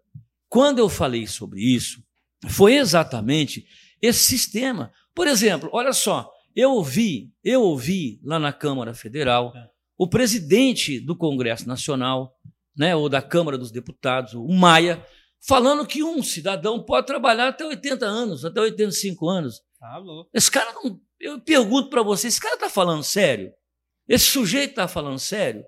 quando 0.49 0.79
eu 0.79 0.89
falei 0.89 1.25
sobre 1.25 1.61
isso, 1.61 2.03
foi 2.49 2.75
exatamente 2.75 3.65
esse 4.01 4.25
sistema. 4.25 4.91
Por 5.15 5.25
exemplo, 5.25 5.69
olha 5.71 5.93
só, 5.93 6.29
eu 6.53 6.71
ouvi, 6.71 7.31
eu 7.41 7.61
ouvi 7.61 8.19
lá 8.25 8.39
na 8.39 8.51
Câmara 8.51 8.93
Federal 8.93 9.53
é. 9.55 9.69
o 9.97 10.05
presidente 10.05 10.99
do 10.99 11.15
Congresso 11.15 11.65
Nacional, 11.65 12.35
né, 12.79 12.95
ou 12.95 13.09
da 13.09 13.21
Câmara 13.21 13.57
dos 13.57 13.71
Deputados, 13.71 14.33
o 14.33 14.47
Maia, 14.47 15.05
falando 15.45 15.85
que 15.85 16.01
um 16.01 16.23
cidadão 16.23 16.81
pode 16.81 17.07
trabalhar 17.07 17.49
até 17.49 17.65
80 17.65 18.05
anos, 18.05 18.45
até 18.45 18.61
85 18.61 19.27
anos. 19.27 19.61
Ah, 19.81 20.01
esse 20.33 20.49
cara 20.49 20.71
não. 20.71 20.97
Eu 21.19 21.41
pergunto 21.41 21.89
para 21.89 22.01
você, 22.01 22.27
esse 22.27 22.39
cara 22.39 22.55
está 22.55 22.69
falando 22.69 23.03
sério? 23.03 23.51
Esse 24.07 24.27
sujeito 24.27 24.69
está 24.69 24.87
falando 24.87 25.19
sério? 25.19 25.65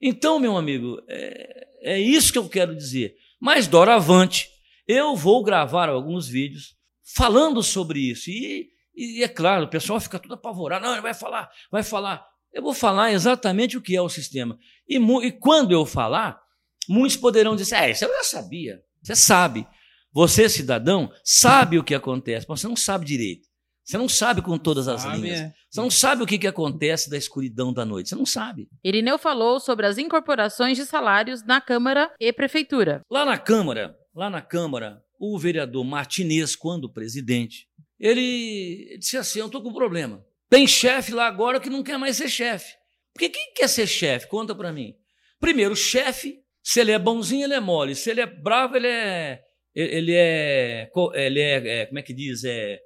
Então, 0.00 0.38
meu 0.38 0.56
amigo, 0.56 1.02
é, 1.08 1.94
é 1.94 1.98
isso 1.98 2.32
que 2.32 2.38
eu 2.38 2.48
quero 2.48 2.76
dizer. 2.76 3.16
Mas, 3.40 3.66
doravante, 3.66 4.48
eu 4.86 5.16
vou 5.16 5.42
gravar 5.42 5.88
alguns 5.88 6.28
vídeos 6.28 6.76
falando 7.02 7.60
sobre 7.60 7.98
isso. 7.98 8.30
E, 8.30 8.70
e 8.94 9.24
é 9.24 9.28
claro, 9.28 9.64
o 9.64 9.68
pessoal 9.68 10.00
fica 10.00 10.18
tudo 10.18 10.34
apavorado. 10.34 10.84
Não, 10.84 10.92
ele 10.92 11.02
vai 11.02 11.14
falar, 11.14 11.50
vai 11.72 11.82
falar. 11.82 12.24
Eu 12.52 12.62
vou 12.62 12.72
falar 12.74 13.12
exatamente 13.12 13.76
o 13.76 13.82
que 13.82 13.96
é 13.96 14.02
o 14.02 14.08
sistema. 14.08 14.56
E, 14.88 14.96
e 14.96 15.32
quando 15.32 15.72
eu 15.72 15.84
falar, 15.84 16.41
Muitos 16.88 17.16
poderão 17.16 17.56
dizer: 17.56 17.76
é, 17.76 17.90
isso 17.90 18.04
eu 18.04 18.12
já 18.12 18.24
sabia. 18.24 18.82
Você 19.02 19.16
sabe. 19.16 19.66
Você, 20.12 20.48
cidadão, 20.48 21.10
sabe 21.24 21.78
o 21.78 21.84
que 21.84 21.94
acontece, 21.94 22.46
mas 22.48 22.60
você 22.60 22.68
não 22.68 22.76
sabe 22.76 23.06
direito. 23.06 23.48
Você 23.84 23.98
não 23.98 24.08
sabe 24.08 24.42
com 24.42 24.56
todas 24.56 24.86
as 24.86 25.02
sabe, 25.02 25.18
linhas. 25.18 25.40
É. 25.40 25.52
Você 25.68 25.80
não 25.80 25.90
sabe 25.90 26.22
o 26.22 26.26
que, 26.26 26.38
que 26.38 26.46
acontece 26.46 27.10
da 27.10 27.16
escuridão 27.16 27.72
da 27.72 27.84
noite. 27.84 28.10
Você 28.10 28.14
não 28.14 28.26
sabe. 28.26 28.68
Irineu 28.84 29.18
falou 29.18 29.58
sobre 29.58 29.86
as 29.86 29.98
incorporações 29.98 30.76
de 30.76 30.84
salários 30.84 31.42
na 31.44 31.60
Câmara 31.60 32.12
e 32.20 32.32
Prefeitura. 32.32 33.00
Lá 33.10 33.24
na 33.24 33.38
Câmara, 33.38 33.96
lá 34.14 34.30
na 34.30 34.40
Câmara, 34.40 35.02
o 35.18 35.38
vereador 35.38 35.84
Martinez, 35.84 36.54
quando 36.54 36.92
presidente, 36.92 37.66
ele 37.98 38.96
disse 38.98 39.16
assim: 39.16 39.40
Eu 39.40 39.46
estou 39.46 39.62
com 39.62 39.70
um 39.70 39.74
problema. 39.74 40.24
Tem 40.48 40.66
chefe 40.66 41.12
lá 41.12 41.26
agora 41.26 41.58
que 41.58 41.70
não 41.70 41.82
quer 41.82 41.98
mais 41.98 42.16
ser 42.16 42.28
chefe. 42.28 42.74
Porque 43.12 43.28
quem 43.28 43.52
quer 43.54 43.68
ser 43.68 43.86
chefe? 43.86 44.28
Conta 44.28 44.54
para 44.54 44.72
mim. 44.72 44.94
Primeiro, 45.40 45.72
o 45.72 45.76
chefe, 45.76 46.41
se 46.62 46.80
ele 46.80 46.92
é 46.92 46.98
bonzinho, 46.98 47.44
ele 47.44 47.54
é 47.54 47.60
mole. 47.60 47.94
Se 47.94 48.10
ele 48.10 48.20
é 48.20 48.26
bravo, 48.26 48.76
ele 48.76 48.88
é. 48.88 49.42
Ele 49.74 50.12
é. 50.14 50.90
Ele 51.14 51.40
é, 51.40 51.80
é 51.80 51.86
como 51.86 51.98
é 51.98 52.02
que 52.02 52.12
diz? 52.12 52.44
É, 52.44 52.78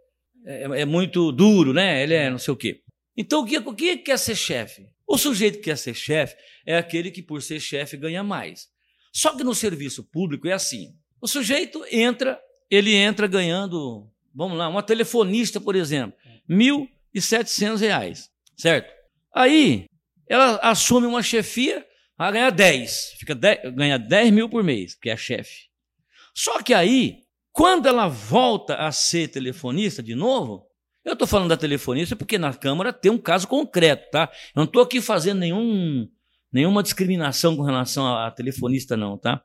é, 0.46 0.62
é, 0.80 0.84
muito 0.84 1.32
duro, 1.32 1.72
né? 1.72 2.02
Ele 2.02 2.14
é 2.14 2.30
não 2.30 2.38
sei 2.38 2.54
o 2.54 2.56
quê. 2.56 2.80
Então, 3.16 3.42
o 3.42 3.46
que, 3.46 3.58
o 3.58 3.74
que 3.74 3.96
quer 3.98 4.18
ser 4.18 4.36
chefe? 4.36 4.86
O 5.06 5.18
sujeito 5.18 5.58
que 5.58 5.64
quer 5.64 5.76
ser 5.76 5.94
chefe 5.94 6.36
é 6.66 6.76
aquele 6.76 7.10
que, 7.10 7.22
por 7.22 7.42
ser 7.42 7.60
chefe, 7.60 7.96
ganha 7.96 8.22
mais. 8.22 8.68
Só 9.12 9.36
que 9.36 9.44
no 9.44 9.54
serviço 9.54 10.04
público 10.04 10.48
é 10.48 10.52
assim: 10.52 10.94
o 11.20 11.28
sujeito 11.28 11.84
entra, 11.90 12.40
ele 12.70 12.94
entra 12.94 13.26
ganhando, 13.26 14.10
vamos 14.34 14.58
lá, 14.58 14.68
uma 14.68 14.82
telefonista, 14.82 15.60
por 15.60 15.74
exemplo, 15.76 16.16
R$ 16.48 16.56
1.700, 17.14 18.28
certo? 18.56 18.92
Aí, 19.34 19.86
ela 20.28 20.56
assume 20.56 21.06
uma 21.06 21.22
chefia, 21.22 21.85
vai 22.16 22.32
ganhar 22.32 22.50
10, 22.50 23.16
fica 23.18 23.34
10, 23.34 23.74
ganha 23.74 23.98
10 23.98 24.32
mil 24.32 24.48
por 24.48 24.64
mês, 24.64 24.94
que 24.94 25.10
é 25.10 25.16
chefe. 25.16 25.66
Só 26.34 26.62
que 26.62 26.74
aí, 26.74 27.20
quando 27.52 27.86
ela 27.86 28.08
volta 28.08 28.76
a 28.76 28.92
ser 28.92 29.28
telefonista 29.28 30.02
de 30.02 30.14
novo, 30.14 30.66
eu 31.04 31.12
estou 31.12 31.26
falando 31.26 31.50
da 31.50 31.56
telefonista 31.56 32.16
porque 32.16 32.36
na 32.36 32.52
Câmara 32.52 32.92
tem 32.92 33.12
um 33.12 33.18
caso 33.18 33.46
concreto, 33.46 34.10
tá? 34.10 34.30
Eu 34.54 34.60
não 34.60 34.64
estou 34.64 34.82
aqui 34.82 35.00
fazendo 35.00 35.38
nenhum, 35.38 36.08
nenhuma 36.52 36.82
discriminação 36.82 37.56
com 37.56 37.62
relação 37.62 38.06
à 38.16 38.30
telefonista, 38.30 38.96
não, 38.96 39.16
tá? 39.16 39.42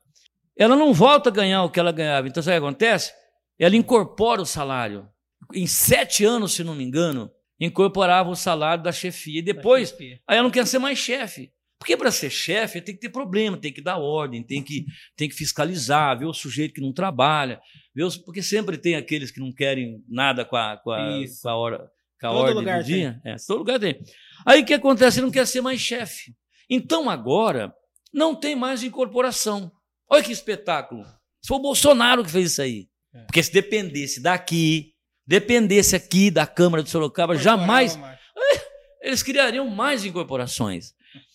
Ela 0.57 0.75
não 0.75 0.93
volta 0.93 1.29
a 1.29 1.31
ganhar 1.31 1.63
o 1.63 1.69
que 1.69 1.79
ela 1.79 1.91
ganhava. 1.91 2.27
Então, 2.27 2.41
sabe 2.41 2.57
o 2.57 2.61
que 2.61 2.65
acontece? 2.65 3.13
Ela 3.59 3.75
incorpora 3.75 4.41
o 4.41 4.45
salário. 4.45 5.07
Em 5.53 5.67
sete 5.67 6.25
anos, 6.25 6.53
se 6.53 6.63
não 6.63 6.75
me 6.75 6.83
engano, 6.83 7.31
incorporava 7.59 8.29
o 8.29 8.35
salário 8.35 8.83
da 8.83 8.91
chefia. 8.91 9.39
E 9.39 9.43
depois, 9.43 9.89
chefia. 9.89 10.19
aí 10.27 10.37
ela 10.37 10.43
não 10.43 10.51
quer 10.51 10.65
ser 10.65 10.79
mais 10.79 10.97
chefe. 10.97 11.53
Porque 11.81 11.97
para 11.97 12.11
ser 12.11 12.29
chefe 12.29 12.79
tem 12.79 12.93
que 12.93 13.01
ter 13.01 13.09
problema, 13.09 13.57
tem 13.57 13.73
que 13.73 13.81
dar 13.81 13.97
ordem, 13.97 14.43
tem 14.43 14.61
que, 14.61 14.85
tem 15.17 15.27
que 15.27 15.33
fiscalizar, 15.33 16.15
ver 16.19 16.25
o 16.25 16.33
sujeito 16.33 16.75
que 16.75 16.81
não 16.81 16.93
trabalha, 16.93 17.59
ver 17.95 18.03
os, 18.03 18.15
porque 18.15 18.43
sempre 18.43 18.77
tem 18.77 18.95
aqueles 18.95 19.31
que 19.31 19.39
não 19.39 19.51
querem 19.51 19.99
nada 20.07 20.45
com 20.45 20.55
a, 20.55 20.77
com 20.77 20.91
a, 20.91 21.09
com 21.41 21.49
a, 21.49 21.55
hora, 21.55 21.91
com 22.21 22.27
a 22.27 22.31
ordem 22.33 22.53
lugar 22.53 22.83
do 22.83 22.85
dia. 22.85 23.19
É, 23.25 23.35
todo 23.47 23.57
lugar 23.57 23.79
tem. 23.79 23.99
Aí 24.45 24.61
o 24.61 24.65
que 24.65 24.75
acontece? 24.75 25.17
Ele 25.17 25.25
não 25.25 25.31
quer 25.31 25.47
ser 25.47 25.61
mais 25.61 25.81
chefe. 25.81 26.35
Então 26.69 27.09
agora 27.09 27.73
não 28.13 28.35
tem 28.35 28.55
mais 28.55 28.83
incorporação. 28.83 29.71
Olha 30.07 30.21
que 30.21 30.31
espetáculo. 30.31 31.03
Foi 31.47 31.57
o 31.57 31.61
Bolsonaro 31.61 32.23
que 32.23 32.29
fez 32.29 32.51
isso 32.51 32.61
aí. 32.61 32.87
É. 33.11 33.21
Porque 33.21 33.41
se 33.41 33.51
dependesse 33.51 34.21
daqui, 34.21 34.93
dependesse 35.25 35.95
aqui 35.95 36.29
da 36.29 36.45
Câmara 36.45 36.83
de 36.83 36.91
Sorocaba, 36.91 37.35
jamais. 37.35 37.97
Eles 39.01 39.23
criariam 39.23 39.67
mais 39.67 40.05
incorporações. 40.05 40.93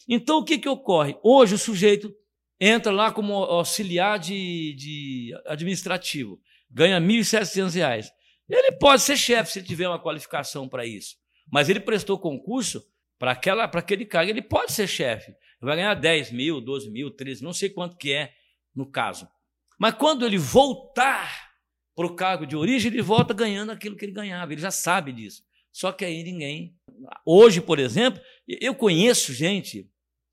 Então, 0.09 0.39
o 0.39 0.45
que, 0.45 0.59
que 0.59 0.69
ocorre? 0.69 1.17
Hoje, 1.23 1.55
o 1.55 1.59
sujeito 1.59 2.15
entra 2.61 2.93
lá 2.93 3.13
como 3.13 3.35
auxiliar 3.35 4.19
de, 4.19 4.75
de 4.75 5.35
administrativo, 5.47 6.41
ganha 6.71 6.99
R$ 6.99 7.07
1.700. 7.07 8.09
Ele 8.49 8.73
pode 8.73 9.03
ser 9.03 9.17
chefe 9.17 9.53
se 9.53 9.63
tiver 9.63 9.89
uma 9.89 10.01
qualificação 10.01 10.69
para 10.69 10.87
isso. 10.87 11.17
Mas 11.51 11.69
ele 11.69 11.81
prestou 11.81 12.19
concurso 12.19 12.83
para 13.19 13.33
aquele 13.33 14.05
cargo, 14.05 14.31
ele 14.31 14.43
pode 14.43 14.73
ser 14.73 14.87
chefe. 14.87 15.35
Vai 15.61 15.77
ganhar 15.77 15.95
10 15.95 16.33
mil, 16.33 16.61
12 16.61 16.91
mil, 16.91 17.11
13, 17.11 17.43
não 17.43 17.53
sei 17.53 17.71
quanto 17.71 17.97
que 17.97 18.13
é 18.13 18.33
no 18.75 18.91
caso. 18.91 19.29
Mas 19.79 19.95
quando 19.95 20.25
ele 20.25 20.39
voltar 20.39 21.51
para 21.95 22.07
o 22.07 22.15
cargo 22.15 22.47
de 22.47 22.55
origem, 22.55 22.93
ele 22.93 23.03
volta 23.03 23.33
ganhando 23.33 23.73
aquilo 23.73 23.97
que 23.97 24.05
ele 24.05 24.13
ganhava. 24.13 24.53
Ele 24.53 24.61
já 24.61 24.71
sabe 24.71 25.13
disso. 25.13 25.43
Só 25.73 25.93
que 25.93 26.05
aí 26.05 26.23
ninguém. 26.23 26.77
Hoje, 27.25 27.61
por 27.61 27.79
exemplo, 27.79 28.21
eu 28.47 28.75
conheço 28.75 29.33
gente 29.33 29.91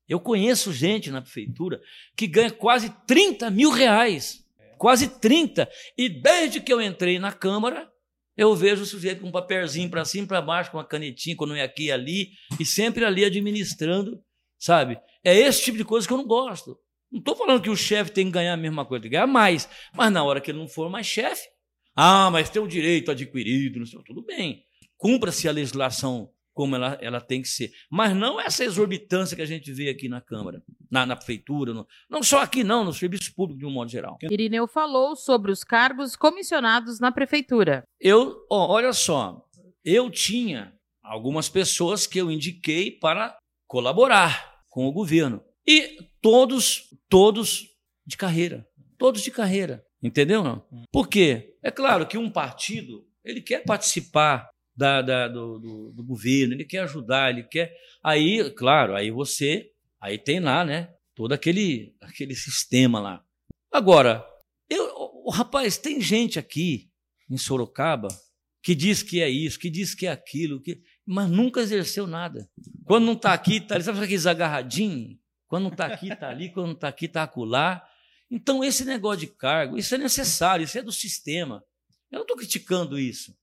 eu 0.08 0.20
conheço 0.20 0.72
gente 0.72 1.10
na 1.10 1.22
prefeitura 1.22 1.80
que 2.16 2.26
ganha 2.26 2.50
quase 2.50 2.90
30 3.06 3.50
mil 3.50 3.70
reais. 3.70 4.44
Quase 4.78 5.08
30. 5.08 5.68
E 5.96 6.08
desde 6.08 6.60
que 6.60 6.72
eu 6.72 6.80
entrei 6.80 7.18
na 7.18 7.32
Câmara, 7.32 7.90
eu 8.36 8.54
vejo 8.54 8.82
o 8.82 8.86
sujeito 8.86 9.20
com 9.20 9.28
um 9.28 9.32
papelzinho 9.32 9.88
para 9.88 10.04
cima, 10.04 10.26
para 10.26 10.42
baixo, 10.42 10.70
com 10.70 10.76
uma 10.76 10.84
canetinha, 10.84 11.36
quando 11.36 11.54
é 11.54 11.62
aqui 11.62 11.84
e 11.84 11.92
ali, 11.92 12.30
e 12.58 12.64
sempre 12.64 13.04
ali 13.04 13.24
administrando, 13.24 14.20
sabe? 14.58 14.98
É 15.22 15.34
esse 15.34 15.62
tipo 15.62 15.78
de 15.78 15.84
coisa 15.84 16.06
que 16.06 16.12
eu 16.12 16.18
não 16.18 16.26
gosto. 16.26 16.76
Não 17.10 17.20
estou 17.20 17.36
falando 17.36 17.62
que 17.62 17.70
o 17.70 17.76
chefe 17.76 18.10
tem 18.10 18.26
que 18.26 18.32
ganhar 18.32 18.52
a 18.52 18.56
mesma 18.56 18.84
coisa, 18.84 19.02
tem 19.02 19.10
que 19.10 19.16
ganhar 19.16 19.26
mais. 19.26 19.68
Mas 19.94 20.12
na 20.12 20.24
hora 20.24 20.40
que 20.40 20.50
ele 20.50 20.58
não 20.58 20.68
for 20.68 20.90
mais 20.90 21.06
chefe, 21.06 21.46
ah, 21.94 22.28
mas 22.30 22.50
tem 22.50 22.60
o 22.60 22.66
direito 22.66 23.10
adquirido, 23.10 23.78
não 23.78 23.86
sei, 23.86 24.00
tudo 24.04 24.20
bem. 24.20 24.64
Cumpra-se 24.96 25.48
a 25.48 25.52
legislação 25.52 26.30
como 26.54 26.76
ela, 26.76 26.96
ela 27.00 27.20
tem 27.20 27.42
que 27.42 27.48
ser. 27.48 27.72
Mas 27.90 28.16
não 28.16 28.40
essa 28.40 28.64
exorbitância 28.64 29.36
que 29.36 29.42
a 29.42 29.46
gente 29.46 29.72
vê 29.72 29.90
aqui 29.90 30.08
na 30.08 30.20
Câmara, 30.20 30.62
na, 30.90 31.04
na 31.04 31.16
Prefeitura, 31.16 31.74
no, 31.74 31.86
não 32.08 32.22
só 32.22 32.40
aqui, 32.40 32.62
não, 32.62 32.84
no 32.84 32.92
serviço 32.92 33.34
público 33.34 33.58
de 33.58 33.66
um 33.66 33.70
modo 33.70 33.90
geral. 33.90 34.16
Irineu 34.22 34.66
falou 34.66 35.16
sobre 35.16 35.50
os 35.50 35.64
cargos 35.64 36.16
comissionados 36.16 37.00
na 37.00 37.10
Prefeitura. 37.10 37.82
Eu, 38.00 38.46
ó, 38.50 38.72
olha 38.72 38.92
só, 38.92 39.44
eu 39.84 40.10
tinha 40.10 40.72
algumas 41.02 41.48
pessoas 41.48 42.06
que 42.06 42.18
eu 42.18 42.30
indiquei 42.30 42.90
para 42.92 43.36
colaborar 43.66 44.62
com 44.70 44.86
o 44.86 44.92
governo. 44.92 45.42
E 45.66 45.98
todos, 46.22 46.84
todos 47.08 47.68
de 48.06 48.16
carreira. 48.16 48.66
Todos 48.96 49.22
de 49.22 49.30
carreira. 49.30 49.84
Entendeu? 50.02 50.44
Não? 50.44 50.62
Por 50.92 51.08
quê? 51.08 51.56
É 51.62 51.70
claro 51.70 52.06
que 52.06 52.18
um 52.18 52.30
partido 52.30 53.06
ele 53.24 53.40
quer 53.40 53.64
participar 53.64 54.50
da, 54.76 55.00
da 55.02 55.28
do, 55.28 55.58
do, 55.58 55.92
do, 55.92 56.04
governo, 56.04 56.54
ele 56.54 56.64
quer 56.64 56.80
ajudar, 56.80 57.30
ele 57.30 57.44
quer. 57.44 57.74
Aí, 58.02 58.50
claro, 58.50 58.94
aí 58.94 59.10
você, 59.10 59.70
aí 60.00 60.18
tem 60.18 60.40
lá, 60.40 60.64
né? 60.64 60.92
Todo 61.14 61.32
aquele, 61.32 61.94
aquele 62.00 62.34
sistema 62.34 63.00
lá. 63.00 63.24
Agora, 63.70 64.24
eu, 64.68 65.28
rapaz, 65.30 65.78
tem 65.78 66.00
gente 66.00 66.38
aqui 66.38 66.90
em 67.30 67.36
Sorocaba 67.36 68.08
que 68.62 68.74
diz 68.74 69.02
que 69.02 69.20
é 69.20 69.28
isso, 69.28 69.58
que 69.58 69.68
diz 69.68 69.94
que 69.94 70.06
é 70.06 70.10
aquilo, 70.10 70.60
que, 70.60 70.82
mas 71.04 71.28
nunca 71.28 71.60
exerceu 71.60 72.06
nada. 72.06 72.48
Quando 72.84 73.04
não 73.04 73.12
está 73.12 73.34
aqui, 73.34 73.58
está 73.58 73.74
ali, 73.74 73.84
sabe 73.84 74.02
aqueles 74.02 74.26
agarradinhos? 74.26 75.18
Quando 75.46 75.64
não 75.64 75.70
está 75.70 75.86
aqui, 75.86 76.08
está 76.08 76.30
ali, 76.30 76.50
quando 76.50 76.66
não 76.68 76.74
está 76.74 76.88
aqui, 76.88 77.04
está 77.04 77.22
acolá. 77.24 77.86
Então, 78.30 78.64
esse 78.64 78.84
negócio 78.84 79.20
de 79.20 79.26
cargo, 79.26 79.76
isso 79.76 79.94
é 79.94 79.98
necessário, 79.98 80.64
isso 80.64 80.78
é 80.78 80.82
do 80.82 80.90
sistema. 80.90 81.62
Eu 82.10 82.16
não 82.16 82.22
estou 82.22 82.38
criticando 82.38 82.98
isso. 82.98 83.36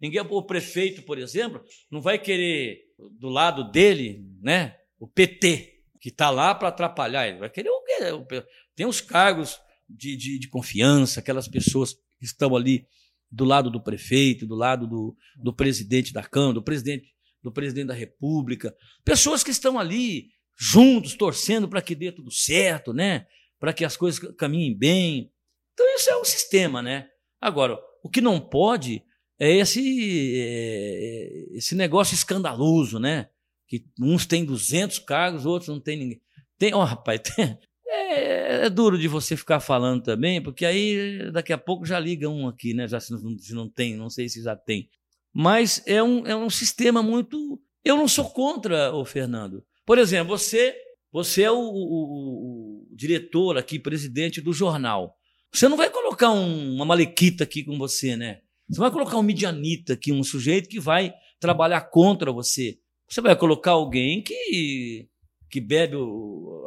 Ninguém, 0.00 0.20
o 0.20 0.42
prefeito, 0.42 1.02
por 1.02 1.18
exemplo, 1.18 1.62
não 1.90 2.00
vai 2.00 2.18
querer 2.18 2.80
do 3.18 3.28
lado 3.28 3.70
dele, 3.70 4.24
né, 4.40 4.76
o 4.98 5.06
PT, 5.06 5.76
que 6.00 6.08
está 6.08 6.30
lá 6.30 6.54
para 6.54 6.68
atrapalhar. 6.68 7.26
Ele 7.28 7.38
vai 7.38 7.50
querer 7.50 7.70
o 7.70 7.82
quê? 7.82 8.44
Tem 8.74 8.86
os 8.86 9.00
cargos 9.00 9.58
de, 9.88 10.16
de, 10.16 10.38
de, 10.38 10.48
confiança, 10.48 11.20
aquelas 11.20 11.48
pessoas 11.48 11.94
que 12.18 12.24
estão 12.24 12.54
ali 12.54 12.86
do 13.30 13.44
lado 13.44 13.70
do 13.70 13.82
prefeito, 13.82 14.46
do 14.46 14.54
lado 14.54 14.86
do, 14.86 15.16
do 15.36 15.54
presidente 15.54 16.12
da 16.12 16.22
Câmara, 16.22 16.54
do 16.54 16.62
presidente, 16.62 17.08
do 17.42 17.52
presidente 17.52 17.88
da 17.88 17.94
República, 17.94 18.74
pessoas 19.04 19.42
que 19.42 19.50
estão 19.50 19.78
ali 19.78 20.28
juntos, 20.58 21.14
torcendo 21.14 21.68
para 21.68 21.82
que 21.82 21.94
dê 21.94 22.10
tudo 22.10 22.30
certo, 22.30 22.92
né? 22.92 23.26
Para 23.58 23.72
que 23.72 23.84
as 23.84 23.96
coisas 23.96 24.20
caminhem 24.36 24.76
bem. 24.76 25.32
Então, 25.72 25.86
isso 25.94 26.10
é 26.10 26.16
o 26.16 26.24
sistema, 26.24 26.82
né? 26.82 27.08
Agora, 27.40 27.78
o 28.02 28.08
que 28.08 28.20
não 28.20 28.40
pode 28.40 29.02
é 29.38 29.52
esse, 29.56 30.32
é, 30.36 31.56
esse 31.56 31.74
negócio 31.74 32.14
escandaloso, 32.14 32.98
né? 32.98 33.28
Que 33.68 33.84
uns 34.00 34.26
têm 34.26 34.44
200 34.44 34.98
cargos, 35.00 35.44
outros 35.44 35.68
não 35.68 35.80
tem 35.80 35.98
ninguém. 35.98 36.20
Tem, 36.58 36.72
ó, 36.72 36.80
oh, 36.80 36.84
rapaz, 36.84 37.20
tem, 37.34 37.58
é, 37.86 38.66
é, 38.66 38.70
duro 38.70 38.98
de 38.98 39.08
você 39.08 39.36
ficar 39.36 39.60
falando 39.60 40.02
também, 40.02 40.42
porque 40.42 40.64
aí 40.64 41.30
daqui 41.32 41.52
a 41.52 41.58
pouco 41.58 41.84
já 41.84 41.98
liga 41.98 42.28
um 42.28 42.48
aqui, 42.48 42.72
né? 42.72 42.88
Já 42.88 42.98
se 43.00 43.12
não, 43.12 43.38
se 43.38 43.54
não 43.54 43.68
tem, 43.68 43.96
não 43.96 44.08
sei 44.08 44.28
se 44.28 44.42
já 44.42 44.56
tem. 44.56 44.88
Mas 45.32 45.82
é 45.86 46.02
um, 46.02 46.26
é 46.26 46.34
um 46.34 46.48
sistema 46.48 47.02
muito. 47.02 47.60
Eu 47.84 47.96
não 47.96 48.08
sou 48.08 48.30
contra, 48.30 48.94
o 48.94 49.04
Fernando. 49.04 49.62
Por 49.84 49.98
exemplo, 49.98 50.36
você, 50.36 50.74
você 51.12 51.42
é 51.42 51.50
o, 51.50 51.58
o, 51.58 52.82
o 52.82 52.86
diretor 52.90 53.58
aqui, 53.58 53.78
presidente 53.78 54.40
do 54.40 54.52
jornal. 54.52 55.14
Você 55.52 55.68
não 55.68 55.76
vai 55.76 55.90
colocar 55.90 56.30
um, 56.30 56.74
uma 56.74 56.84
malequita 56.84 57.44
aqui 57.44 57.62
com 57.62 57.76
você, 57.78 58.16
né? 58.16 58.40
Você 58.68 58.80
vai 58.80 58.90
colocar 58.90 59.16
um 59.16 59.22
midianita 59.22 59.92
aqui, 59.92 60.12
um 60.12 60.24
sujeito 60.24 60.68
que 60.68 60.80
vai 60.80 61.12
trabalhar 61.38 61.82
contra 61.82 62.32
você. 62.32 62.78
Você 63.08 63.20
vai 63.20 63.36
colocar 63.36 63.72
alguém 63.72 64.22
que, 64.22 65.08
que 65.48 65.60
bebe 65.60 65.96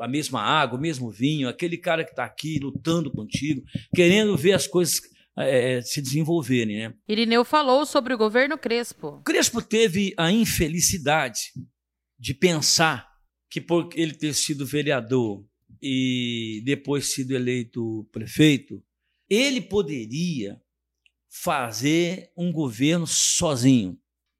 a 0.02 0.08
mesma 0.08 0.42
água, 0.42 0.78
o 0.78 0.82
mesmo 0.82 1.12
vinho, 1.12 1.50
aquele 1.50 1.78
cara 1.78 2.04
que 2.04 2.12
está 2.12 2.24
aqui 2.24 2.60
lutando 2.60 3.12
contigo, 3.12 3.62
querendo 3.94 4.38
ver 4.38 4.54
as 4.54 4.66
coisas 4.66 5.02
é, 5.38 5.82
se 5.82 6.02
desenvolverem. 6.02 6.78
Né? 6.78 6.94
Irineu 7.08 7.44
falou 7.44 7.86
sobre 7.86 8.14
o 8.14 8.18
governo 8.18 8.58
Crespo. 8.58 9.22
Crespo 9.24 9.62
teve 9.62 10.14
a 10.18 10.32
infelicidade 10.32 11.52
de 12.18 12.34
pensar 12.34 13.10
que 13.50 13.60
por 13.60 13.90
ele 13.96 14.14
ter 14.14 14.34
sido 14.34 14.66
vereador 14.66 15.44
e 15.82 16.62
depois 16.66 17.14
sido 17.14 17.32
eleito 17.32 18.08
prefeito, 18.12 18.84
ele 19.30 19.62
poderia 19.62 20.60
fazer 21.30 22.32
um 22.36 22.52
governo 22.52 23.06
sozinho. 23.06 23.98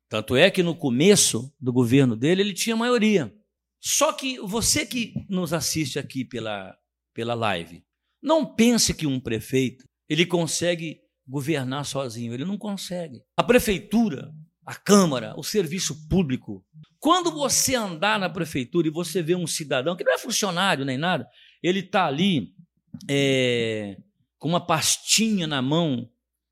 Tanto 0.10 0.36
é 0.36 0.50
que 0.50 0.64
no 0.64 0.76
começo 0.76 1.54
do 1.60 1.72
governo 1.72 2.16
dele 2.16 2.42
ele 2.42 2.54
tinha 2.54 2.76
maioria. 2.76 3.34
Só 3.80 4.12
que 4.12 4.40
você 4.40 4.86
que 4.86 5.14
nos 5.30 5.54
assiste 5.54 6.00
aqui 6.00 6.26
pela, 6.26 6.76
pela 7.14 7.34
live, 7.34 7.84
não 8.22 8.46
pense 8.46 8.94
que 8.94 9.08
um 9.08 9.20
prefeito 9.20 9.86
ele 10.10 10.26
consegue 10.26 11.00
governar 11.28 11.86
sozinho. 11.86 12.34
Ele 12.34 12.44
não 12.44 12.58
consegue. 12.58 13.22
A 13.38 13.44
prefeitura, 13.44 14.34
a 14.66 14.76
Câmara, 14.76 15.34
o 15.38 15.44
serviço 15.44 16.08
público. 16.10 16.66
Quando 17.00 17.32
você 17.32 17.76
andar 17.76 18.20
na 18.20 18.30
prefeitura 18.30 18.88
e 18.88 18.92
você 18.92 19.22
vê 19.22 19.36
um 19.36 19.48
cidadão 19.48 19.96
que 19.96 20.04
não 20.04 20.14
é 20.14 20.18
funcionário 20.18 20.84
nem 20.84 20.98
nada, 20.98 21.28
ele 21.62 21.80
está 21.80 22.08
ali 22.08 22.54
é, 23.10 23.98
com 24.38 24.50
uma 24.50 24.66
pastinha 24.66 25.46
na 25.46 25.62
mão, 25.62 26.10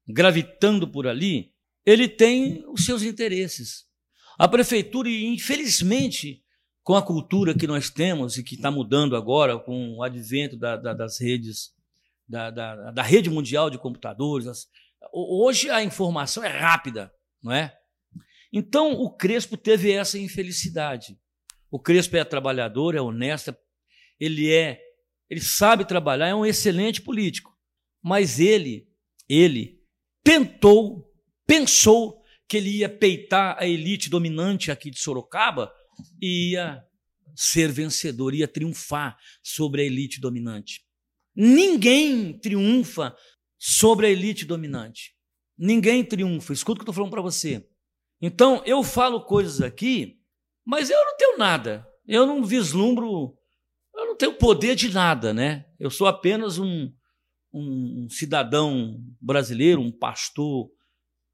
gravitando 0.07 0.87
por 0.87 1.07
ali, 1.07 1.51
ele 1.85 2.07
tem 2.07 2.63
os 2.67 2.85
seus 2.85 3.03
interesses. 3.03 3.85
A 4.37 4.47
prefeitura, 4.47 5.09
infelizmente, 5.09 6.43
com 6.83 6.95
a 6.95 7.01
cultura 7.01 7.57
que 7.57 7.67
nós 7.67 7.89
temos 7.89 8.37
e 8.37 8.43
que 8.43 8.55
está 8.55 8.71
mudando 8.71 9.15
agora 9.15 9.59
com 9.59 9.97
o 9.97 10.03
advento 10.03 10.55
da, 10.55 10.77
da, 10.77 10.93
das 10.93 11.19
redes 11.19 11.75
da, 12.27 12.49
da, 12.49 13.01
rede 13.03 13.29
mundial 13.29 13.69
de 13.69 13.77
computadores. 13.77 14.47
As, 14.47 14.67
hoje 15.13 15.69
a 15.69 15.83
informação 15.83 16.43
é 16.43 16.49
rápida, 16.49 17.11
não 17.41 17.51
é? 17.51 17.73
Então 18.51 18.93
o 18.93 19.09
Crespo 19.09 19.57
teve 19.57 19.91
essa 19.91 20.17
infelicidade. 20.19 21.17
O 21.69 21.79
Crespo 21.79 22.15
é 22.15 22.23
trabalhador, 22.23 22.95
é 22.95 23.01
honesto, 23.01 23.55
ele 24.19 24.53
é, 24.53 24.79
ele 25.29 25.41
sabe 25.41 25.85
trabalhar, 25.85 26.27
é 26.27 26.35
um 26.35 26.45
excelente 26.45 27.01
político. 27.01 27.51
Mas 28.01 28.39
ele, 28.39 28.87
ele 29.27 29.76
tentou, 30.27 31.09
pensou 31.45 32.21
que 32.49 32.57
ele 32.57 32.79
ia 32.79 32.89
peitar 32.89 33.55
a 33.57 33.65
elite 33.65 34.09
dominante 34.09 34.69
aqui 34.69 34.91
de 34.91 34.99
Sorocaba 34.99 35.71
e 36.21 36.51
ia 36.51 36.83
ser 37.33 37.71
vencedor, 37.71 38.33
ia 38.33 38.47
triunfar 38.47 39.17
sobre 39.41 39.81
a 39.81 39.85
elite 39.85 40.19
dominante. 40.19 40.81
Ninguém 41.33 42.37
triunfa 42.39 43.15
sobre 43.57 44.07
a 44.07 44.09
elite 44.09 44.43
dominante. 44.43 45.15
Ninguém 45.57 46.03
triunfa. 46.03 46.51
Escuta 46.51 46.81
o 46.81 46.83
que 46.83 46.89
eu 46.89 46.91
estou 46.91 46.93
falando 46.93 47.11
para 47.11 47.21
você. 47.21 47.65
Então, 48.21 48.61
eu 48.65 48.83
falo 48.83 49.23
coisas 49.23 49.61
aqui, 49.61 50.19
mas 50.65 50.89
eu 50.89 51.05
não 51.05 51.15
tenho 51.15 51.37
nada. 51.37 51.87
Eu 52.05 52.25
não 52.25 52.43
vislumbro, 52.43 53.37
eu 53.95 54.07
não 54.07 54.17
tenho 54.17 54.33
poder 54.33 54.75
de 54.75 54.91
nada, 54.91 55.33
né? 55.33 55.65
Eu 55.79 55.89
sou 55.89 56.05
apenas 56.05 56.57
um, 56.57 56.91
um 57.53 58.07
cidadão 58.09 59.03
brasileiro, 59.21 59.81
um 59.81 59.91
pastor 59.91 60.69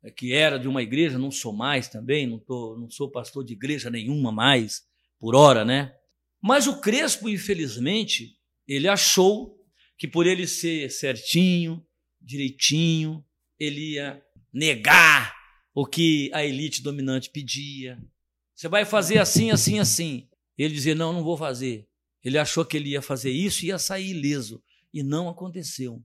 é, 0.03 0.11
que 0.11 0.33
era 0.33 0.57
de 0.57 0.67
uma 0.67 0.83
igreja, 0.83 1.17
não 1.17 1.31
sou 1.31 1.53
mais 1.53 1.87
também, 1.87 2.27
não, 2.27 2.39
tô, 2.39 2.77
não 2.77 2.89
sou 2.89 3.09
pastor 3.09 3.43
de 3.43 3.53
igreja 3.53 3.89
nenhuma 3.89 4.31
mais, 4.31 4.83
por 5.19 5.35
hora, 5.35 5.63
né? 5.63 5.93
Mas 6.41 6.67
o 6.67 6.81
Crespo, 6.81 7.29
infelizmente, 7.29 8.37
ele 8.67 8.87
achou 8.87 9.57
que 9.97 10.07
por 10.07 10.27
ele 10.27 10.45
ser 10.45 10.89
certinho, 10.89 11.85
direitinho, 12.21 13.23
ele 13.57 13.93
ia 13.93 14.21
negar 14.51 15.33
o 15.73 15.85
que 15.85 16.29
a 16.33 16.45
elite 16.45 16.83
dominante 16.83 17.29
pedia. 17.29 17.97
Você 18.53 18.67
vai 18.67 18.85
fazer 18.85 19.17
assim, 19.19 19.51
assim, 19.51 19.79
assim. 19.79 20.27
Ele 20.57 20.73
dizia: 20.73 20.93
Não, 20.93 21.13
não 21.13 21.23
vou 21.23 21.37
fazer. 21.37 21.87
Ele 22.23 22.37
achou 22.37 22.65
que 22.65 22.77
ele 22.77 22.89
ia 22.89 23.01
fazer 23.01 23.31
isso 23.31 23.65
e 23.65 23.69
ia 23.69 23.79
sair 23.79 24.11
ileso. 24.11 24.61
E 24.93 25.01
não 25.01 25.27
aconteceu. 25.27 26.03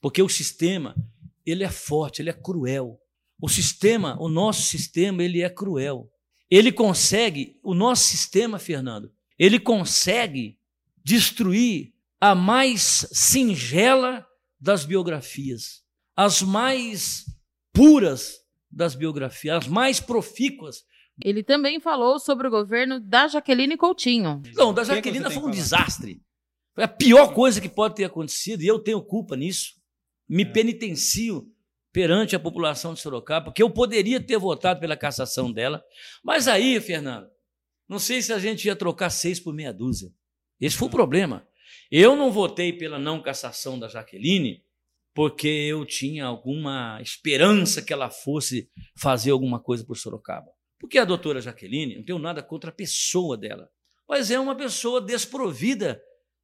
Porque 0.00 0.22
o 0.22 0.28
sistema, 0.28 0.94
ele 1.44 1.64
é 1.64 1.70
forte, 1.70 2.22
ele 2.22 2.30
é 2.30 2.32
cruel. 2.32 3.00
O 3.40 3.48
sistema, 3.48 4.16
o 4.20 4.28
nosso 4.28 4.62
sistema, 4.62 5.22
ele 5.22 5.42
é 5.42 5.50
cruel. 5.50 6.10
Ele 6.50 6.70
consegue, 6.70 7.58
o 7.62 7.74
nosso 7.74 8.04
sistema, 8.04 8.58
Fernando, 8.58 9.12
ele 9.38 9.58
consegue 9.58 10.58
destruir 11.04 11.92
a 12.20 12.34
mais 12.34 13.06
singela 13.12 14.26
das 14.58 14.84
biografias, 14.84 15.82
as 16.16 16.40
mais 16.40 17.26
puras 17.72 18.40
das 18.70 18.94
biografias, 18.94 19.58
as 19.58 19.68
mais 19.68 20.00
profícuas. 20.00 20.84
Ele 21.22 21.42
também 21.42 21.80
falou 21.80 22.18
sobre 22.18 22.48
o 22.48 22.50
governo 22.50 23.00
da 23.00 23.28
Jaqueline 23.28 23.76
Coutinho. 23.76 24.42
Não, 24.54 24.72
da 24.72 24.84
Jaqueline 24.84 25.24
foi 25.30 25.42
um 25.42 25.50
desastre. 25.50 26.22
Foi 26.74 26.84
a 26.84 26.88
pior 26.88 27.32
coisa 27.32 27.60
que 27.60 27.68
pode 27.68 27.94
ter 27.94 28.04
acontecido 28.04 28.62
e 28.62 28.66
eu 28.66 28.78
tenho 28.78 29.02
culpa 29.02 29.36
nisso. 29.36 29.74
Me 30.28 30.42
é. 30.42 30.46
penitencio 30.46 31.50
perante 31.92 32.36
a 32.36 32.40
população 32.40 32.92
de 32.92 33.00
Sorocaba, 33.00 33.46
porque 33.46 33.62
eu 33.62 33.70
poderia 33.70 34.20
ter 34.20 34.38
votado 34.38 34.80
pela 34.80 34.96
cassação 34.96 35.50
dela. 35.50 35.82
Mas 36.22 36.46
aí, 36.46 36.78
Fernando, 36.80 37.28
não 37.88 37.98
sei 37.98 38.20
se 38.20 38.32
a 38.32 38.38
gente 38.38 38.66
ia 38.66 38.76
trocar 38.76 39.10
seis 39.10 39.40
por 39.40 39.54
meia 39.54 39.72
dúzia. 39.72 40.12
Esse 40.60 40.76
foi 40.76 40.88
o 40.88 40.90
problema. 40.90 41.46
Eu 41.90 42.16
não 42.16 42.30
votei 42.30 42.72
pela 42.72 42.98
não 42.98 43.22
cassação 43.22 43.78
da 43.78 43.88
Jaqueline 43.88 44.62
porque 45.14 45.48
eu 45.48 45.86
tinha 45.86 46.26
alguma 46.26 47.00
esperança 47.00 47.80
que 47.80 47.90
ela 47.90 48.10
fosse 48.10 48.68
fazer 48.94 49.30
alguma 49.30 49.58
coisa 49.58 49.82
por 49.82 49.96
Sorocaba. 49.96 50.50
Porque 50.78 50.98
a 50.98 51.06
doutora 51.06 51.40
Jaqueline, 51.40 51.96
não 51.96 52.04
tenho 52.04 52.18
nada 52.18 52.42
contra 52.42 52.68
a 52.68 52.74
pessoa 52.74 53.34
dela, 53.34 53.70
mas 54.06 54.30
é 54.30 54.38
uma 54.38 54.54
pessoa 54.54 55.00
desprovida 55.00 55.98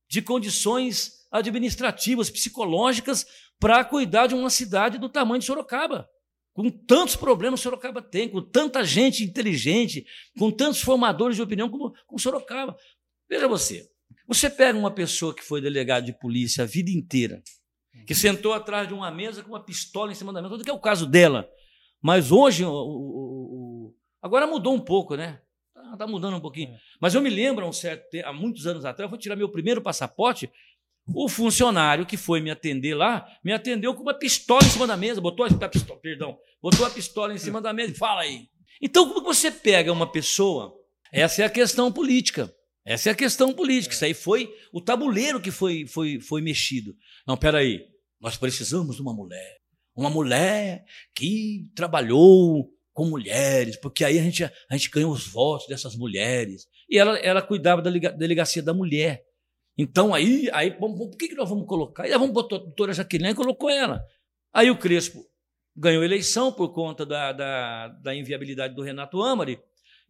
de 0.09 0.23
condições 0.23 1.22
administrativas, 1.33 2.31
psicológicas 2.31 3.27
para 3.59 3.85
cuidar 3.85 4.27
de 4.27 4.35
uma 4.35 4.51
cidade 4.51 4.99
do 4.99 5.09
tamanho 5.09 5.41
de 5.41 5.47
Sorocaba. 5.47 6.09
Com 6.53 6.69
tantos 6.71 7.17
problemas 7.17 7.61
que 7.61 7.65
Sorocaba 7.65 8.03
tem, 8.03 8.29
com 8.29 8.43
tanta 8.43 8.85
gente 8.85 9.25
inteligente, 9.25 10.05
com 10.39 10.51
tantos 10.51 10.83
formadores 10.83 11.37
de 11.37 11.43
opinião 11.43 11.71
como, 11.71 11.95
como 12.07 12.19
Sorocaba. 12.19 12.77
Veja 13.29 13.49
você, 13.49 13.89
você 14.29 14.51
pega 14.51 14.79
uma 14.79 14.91
pessoa 14.91 15.35
que 15.35 15.43
foi 15.43 15.61
delegado 15.63 16.05
de 16.05 16.13
polícia 16.13 16.65
a 16.65 16.67
vida 16.67 16.91
inteira, 16.91 17.43
que 18.07 18.15
sentou 18.15 18.53
atrás 18.53 18.87
de 18.87 18.93
uma 18.93 19.11
mesa 19.11 19.43
com 19.43 19.51
uma 19.51 19.65
pistola 19.65 20.13
em 20.13 20.15
cima 20.15 20.33
da 20.33 20.43
mesa, 20.43 20.55
tudo 20.55 20.65
que 20.65 20.71
é 20.71 20.75
o 20.75 20.81
caso 20.81 21.07
dela. 21.07 21.49
Mas 22.03 22.31
hoje, 22.33 22.65
o, 22.65 22.71
o, 22.71 22.75
o, 22.75 23.95
agora 24.21 24.47
mudou 24.47 24.75
um 24.75 24.81
pouco, 24.81 25.15
né? 25.15 25.41
Está 25.75 25.97
tá 25.97 26.07
mudando 26.07 26.37
um 26.37 26.41
pouquinho. 26.41 26.75
É. 26.75 26.79
Mas 27.01 27.15
eu 27.15 27.23
me 27.23 27.31
lembro, 27.31 27.67
um 27.67 27.73
certo, 27.73 28.09
há 28.25 28.33
muitos 28.33 28.67
anos 28.67 28.85
atrás, 28.85 29.07
eu 29.07 29.11
fui 29.11 29.19
tirar 29.19 29.37
meu 29.37 29.49
primeiro 29.49 29.81
passaporte, 29.81 30.51
o 31.07 31.29
funcionário 31.29 32.07
que 32.07 32.17
foi 32.17 32.41
me 32.41 32.51
atender 32.51 32.95
lá, 32.95 33.27
me 33.45 33.53
atendeu 33.53 33.95
com 33.95 34.03
uma 34.03 34.15
pistola 34.15 34.65
em 34.65 34.71
cima 34.71 34.87
da 34.87 34.97
mesa, 34.97 35.21
botou 35.21 35.45
a 35.45 35.69
pistola, 35.69 36.01
perdão, 36.01 36.39
botou 36.61 36.87
a 36.87 36.91
pistola 36.91 37.35
em 37.35 37.39
cima 37.39 37.61
da 37.61 37.73
mesa 37.73 37.95
fala 37.95 38.23
aí. 38.23 38.47
Então, 38.81 39.09
como 39.09 39.23
você 39.23 39.51
pega 39.51 39.93
uma 39.93 40.11
pessoa? 40.11 40.75
Essa 41.13 41.43
é 41.43 41.45
a 41.45 41.51
questão 41.51 41.93
política. 41.93 42.53
Essa 42.85 43.11
é 43.11 43.13
a 43.13 43.17
questão 43.17 43.53
política. 43.53 43.95
Isso 43.95 44.05
aí 44.05 44.15
foi 44.15 44.53
o 44.73 44.81
tabuleiro 44.81 45.41
que 45.41 45.51
foi, 45.51 45.87
foi, 45.87 46.21
foi 46.21 46.41
mexido. 46.41 46.95
Não, 47.27 47.37
peraí. 47.37 47.85
Nós 48.21 48.37
precisamos 48.37 48.97
de 48.97 49.03
uma 49.03 49.15
mulher. 49.15 49.59
Uma 49.95 50.11
mulher 50.11 50.85
que 51.15 51.71
trabalhou 51.77 52.73
com 52.93 53.07
mulheres, 53.07 53.77
porque 53.77 54.05
aí 54.05 54.19
a 54.19 54.23
gente, 54.23 54.45
a 54.45 54.53
gente 54.73 54.91
ganhou 54.91 55.13
os 55.13 55.27
votos 55.27 55.67
dessas 55.67 55.97
mulheres. 55.97 56.67
E 56.89 56.99
ela, 56.99 57.19
ela 57.19 57.43
cuidava 57.43 57.81
da 57.81 57.91
delegacia 57.91 58.63
da 58.63 58.75
mulher. 58.75 59.23
Então 59.77 60.13
aí, 60.13 60.51
aí 60.53 60.71
bom, 60.71 60.95
por 60.95 61.17
que, 61.17 61.29
que 61.29 61.35
nós 61.35 61.49
vamos 61.49 61.67
colocar? 61.67 62.07
E 62.07 62.11
nós 62.11 62.19
vamos 62.19 62.35
botar 62.35 62.57
a 62.57 62.59
doutora 62.61 62.93
Jaqueline 62.93 63.31
e 63.31 63.35
colocou 63.35 63.71
ela. 63.71 64.05
Aí 64.53 64.71
o 64.71 64.79
Crespo 64.79 65.25
ganhou 65.75 66.03
a 66.03 66.05
eleição 66.05 66.53
por 66.53 66.73
conta 66.73 67.07
da, 67.07 67.33
da, 67.33 67.89
da 67.89 68.15
inviabilidade 68.15 68.75
do 68.75 68.83
Renato 68.83 69.23
Amari. 69.23 69.59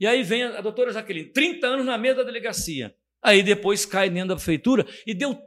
E 0.00 0.06
aí 0.06 0.22
vem 0.24 0.42
a 0.42 0.60
doutora 0.60 0.92
Jaqueline, 0.92 1.32
30 1.32 1.66
anos 1.66 1.86
na 1.86 1.96
mesa 1.96 2.16
da 2.16 2.24
delegacia. 2.24 2.94
Aí 3.22 3.42
depois 3.42 3.86
cai 3.86 4.10
dentro 4.10 4.30
da 4.30 4.36
prefeitura 4.36 4.84
e 5.06 5.14
deu 5.14 5.38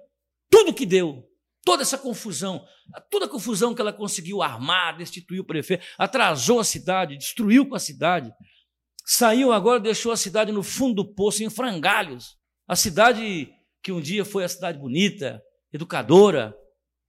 tudo 0.49 0.73
que 0.73 0.85
deu. 0.85 1.29
Toda 1.65 1.81
essa 1.81 1.97
confusão, 1.97 2.63
toda 3.09 3.25
a 3.25 3.29
confusão 3.29 3.73
que 3.73 3.81
ela 3.81 3.91
conseguiu 3.91 4.41
armar, 4.41 4.95
destituiu 4.97 5.41
o 5.41 5.45
prefeito, 5.45 5.83
atrasou 5.97 6.59
a 6.59 6.63
cidade, 6.63 7.17
destruiu 7.17 7.67
com 7.67 7.75
a 7.75 7.79
cidade. 7.79 8.31
Saiu 9.03 9.51
agora, 9.51 9.79
deixou 9.79 10.11
a 10.11 10.17
cidade 10.17 10.51
no 10.51 10.63
fundo 10.63 11.03
do 11.03 11.13
poço, 11.13 11.43
em 11.43 11.49
frangalhos. 11.49 12.37
A 12.67 12.75
cidade 12.75 13.51
que 13.85 13.91
um 13.91 14.01
dia 14.01 14.25
foi 14.25 14.43
a 14.43 14.49
cidade 14.49 14.79
bonita, 14.79 15.41
educadora, 15.71 16.53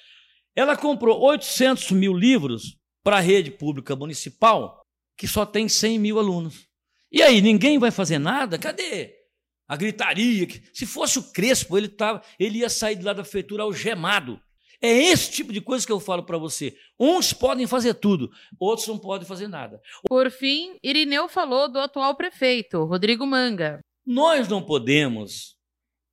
Ela 0.54 0.76
comprou 0.76 1.18
800 1.18 1.92
mil 1.92 2.12
livros 2.12 2.76
para 3.02 3.16
a 3.16 3.20
rede 3.20 3.50
pública 3.50 3.96
municipal, 3.96 4.84
que 5.16 5.26
só 5.26 5.46
tem 5.46 5.66
100 5.66 5.98
mil 5.98 6.18
alunos. 6.18 6.68
E 7.10 7.22
aí, 7.22 7.40
ninguém 7.40 7.78
vai 7.78 7.90
fazer 7.90 8.18
nada? 8.18 8.58
Cadê 8.58 9.20
a 9.66 9.76
gritaria? 9.76 10.48
Se 10.72 10.84
fosse 10.84 11.18
o 11.18 11.32
Crespo, 11.32 11.78
ele, 11.78 11.88
tava, 11.88 12.22
ele 12.38 12.58
ia 12.58 12.68
sair 12.68 12.96
de 12.96 13.04
lá 13.04 13.12
da 13.12 13.24
feitura 13.24 13.62
algemado. 13.62 14.40
É 14.82 14.88
esse 14.88 15.30
tipo 15.30 15.52
de 15.52 15.60
coisa 15.60 15.86
que 15.86 15.92
eu 15.92 16.00
falo 16.00 16.24
para 16.24 16.38
você. 16.38 16.76
Uns 16.98 17.32
podem 17.32 17.66
fazer 17.66 17.94
tudo, 17.94 18.30
outros 18.58 18.88
não 18.88 18.98
podem 18.98 19.28
fazer 19.28 19.46
nada. 19.46 19.80
Por 20.08 20.30
fim, 20.30 20.78
Irineu 20.82 21.28
falou 21.28 21.70
do 21.70 21.78
atual 21.78 22.16
prefeito, 22.16 22.84
Rodrigo 22.84 23.26
Manga. 23.26 23.80
Nós 24.06 24.48
não 24.48 24.64
podemos, 24.64 25.56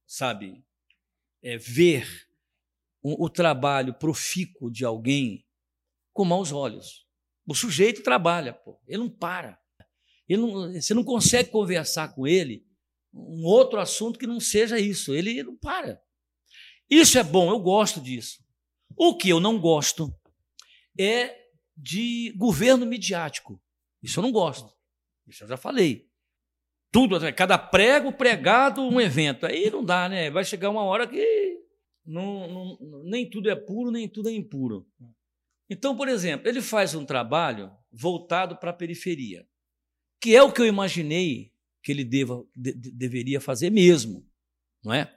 sabe, 0.06 0.62
é, 1.42 1.58
ver 1.58 2.28
o, 3.02 3.26
o 3.26 3.30
trabalho 3.30 3.94
profícuo 3.94 4.70
de 4.70 4.84
alguém 4.84 5.46
com 6.14 6.26
maus 6.26 6.52
olhos. 6.52 7.08
O 7.48 7.56
sujeito 7.56 8.04
trabalha, 8.04 8.54
pô, 8.54 8.80
ele 8.86 8.98
não 8.98 9.10
para. 9.10 9.58
Não, 10.30 10.74
você 10.74 10.94
não 10.94 11.04
consegue 11.04 11.50
conversar 11.50 12.14
com 12.14 12.28
ele 12.28 12.66
um 13.14 13.46
outro 13.46 13.80
assunto 13.80 14.20
que 14.20 14.28
não 14.28 14.40
seja 14.40 14.80
isso. 14.80 15.14
Ele 15.14 15.44
não 15.44 15.56
para. 15.56 16.02
Isso 16.90 17.18
é 17.18 17.24
bom, 17.24 17.50
eu 17.50 17.60
gosto 17.60 18.02
disso. 18.02 18.44
O 18.96 19.16
que 19.16 19.30
eu 19.30 19.40
não 19.40 19.60
gosto 19.60 20.14
é 21.00 21.36
de 21.76 22.34
governo 22.36 22.86
midiático. 22.86 23.62
Isso 24.02 24.20
eu 24.20 24.24
não 24.24 24.32
gosto. 24.32 24.74
Isso 25.28 25.44
eu 25.44 25.48
já 25.48 25.58
falei. 25.58 26.08
Tudo, 26.92 27.20
cada 27.34 27.58
prego 27.58 28.12
pregado, 28.12 28.82
um 28.82 29.00
evento. 29.00 29.46
Aí 29.46 29.70
não 29.70 29.84
dá, 29.84 30.08
né? 30.10 30.30
Vai 30.32 30.44
chegar 30.44 30.70
uma 30.70 30.84
hora 30.84 31.06
que 31.06 31.58
não, 32.06 32.48
não, 32.80 33.04
nem 33.04 33.30
tudo 33.30 33.50
é 33.50 33.56
puro, 33.56 33.92
nem 33.92 34.08
tudo 34.08 34.30
é 34.30 34.32
impuro. 34.32 34.88
Então, 35.70 35.96
por 35.96 36.08
exemplo, 36.08 36.48
ele 36.48 36.62
faz 36.62 36.96
um 36.96 37.06
trabalho 37.06 37.70
voltado 37.92 38.56
para 38.56 38.72
a 38.72 38.74
periferia, 38.74 39.46
que 40.20 40.36
é 40.36 40.42
o 40.42 40.52
que 40.52 40.62
eu 40.62 40.66
imaginei 40.66 41.54
que 41.82 41.92
ele 41.92 42.04
deva, 42.04 42.46
de, 42.56 42.74
deveria 42.74 43.40
fazer 43.40 43.70
mesmo, 43.70 44.28
não 44.84 44.94
é? 44.94 45.14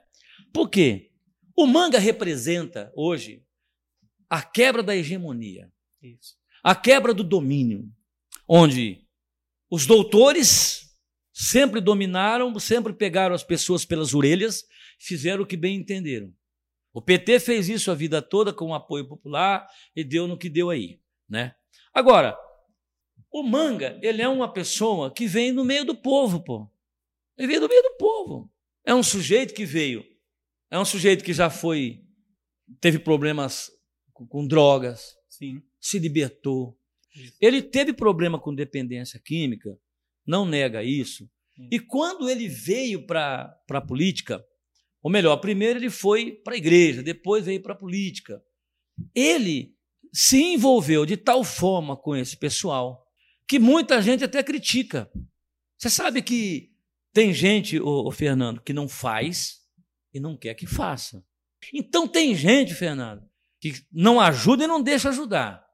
Por 0.53 0.69
quê? 0.69 1.11
O 1.55 1.67
manga 1.67 1.99
representa 1.99 2.91
hoje 2.95 3.43
a 4.29 4.41
quebra 4.41 4.81
da 4.81 4.95
hegemonia, 4.95 5.71
Isso. 6.01 6.37
a 6.63 6.73
quebra 6.73 7.13
do 7.13 7.23
domínio, 7.23 7.91
onde 8.47 9.05
os 9.69 9.85
doutores 9.85 10.95
sempre 11.33 11.81
dominaram, 11.81 12.57
sempre 12.59 12.93
pegaram 12.93 13.35
as 13.35 13.43
pessoas 13.43 13.83
pelas 13.83 14.13
orelhas, 14.13 14.65
fizeram 14.97 15.43
o 15.43 15.45
que 15.45 15.57
bem 15.57 15.75
entenderam. 15.75 16.33
O 16.93 17.01
PT 17.01 17.39
fez 17.39 17.69
isso 17.69 17.89
a 17.89 17.95
vida 17.95 18.21
toda 18.21 18.53
com 18.53 18.73
apoio 18.73 19.07
popular 19.07 19.67
e 19.95 20.03
deu 20.03 20.27
no 20.27 20.37
que 20.37 20.49
deu 20.49 20.69
aí, 20.69 20.99
né? 21.27 21.55
Agora, 21.93 22.37
o 23.31 23.43
Manga, 23.43 23.97
ele 24.01 24.21
é 24.21 24.27
uma 24.27 24.51
pessoa 24.51 25.13
que 25.13 25.25
vem 25.25 25.51
no 25.51 25.63
meio 25.63 25.85
do 25.85 25.95
povo, 25.95 26.43
pô. 26.43 26.69
Ele 27.37 27.47
veio 27.47 27.61
do 27.61 27.69
meio 27.69 27.81
do 27.81 27.97
povo. 27.97 28.51
É 28.85 28.93
um 28.93 29.01
sujeito 29.01 29.53
que 29.53 29.65
veio. 29.65 30.05
É 30.69 30.77
um 30.77 30.85
sujeito 30.85 31.23
que 31.23 31.33
já 31.33 31.49
foi 31.49 32.03
teve 32.79 32.99
problemas 32.99 33.69
com, 34.13 34.25
com 34.25 34.47
drogas, 34.47 35.15
Sim. 35.29 35.61
se 35.79 35.99
libertou. 35.99 36.77
Isso. 37.15 37.37
Ele 37.41 37.61
teve 37.61 37.91
problema 37.93 38.39
com 38.39 38.53
dependência 38.53 39.19
química, 39.19 39.77
não 40.25 40.45
nega 40.45 40.83
isso. 40.83 41.29
Sim. 41.55 41.67
E 41.71 41.79
quando 41.79 42.29
ele 42.29 42.47
veio 42.47 43.05
para 43.05 43.57
a 43.69 43.81
política, 43.81 44.43
ou 45.01 45.11
melhor, 45.11 45.37
primeiro 45.37 45.79
ele 45.79 45.89
foi 45.89 46.31
para 46.31 46.53
a 46.53 46.57
igreja, 46.57 47.03
depois 47.03 47.45
veio 47.45 47.61
para 47.61 47.73
a 47.73 47.77
política. 47.77 48.41
Ele 49.15 49.75
se 50.13 50.41
envolveu 50.41 51.05
de 51.05 51.17
tal 51.17 51.43
forma 51.43 51.97
com 51.97 52.15
esse 52.15 52.37
pessoal 52.37 53.00
que 53.51 53.59
muita 53.59 54.01
gente 54.01 54.23
até 54.23 54.41
critica. 54.41 55.11
Você 55.77 55.89
sabe 55.89 56.21
que 56.21 56.69
tem 57.11 57.33
gente, 57.33 57.81
ô, 57.81 58.07
ô, 58.07 58.09
Fernando, 58.09 58.61
que 58.61 58.71
não 58.71 58.87
faz 58.87 59.57
e 60.13 60.21
não 60.21 60.37
quer 60.37 60.53
que 60.53 60.65
faça. 60.65 61.21
Então 61.73 62.07
tem 62.07 62.33
gente, 62.33 62.73
Fernando, 62.73 63.29
que 63.59 63.73
não 63.91 64.21
ajuda 64.21 64.63
e 64.63 64.67
não 64.67 64.81
deixa 64.81 65.09
ajudar. 65.09 65.65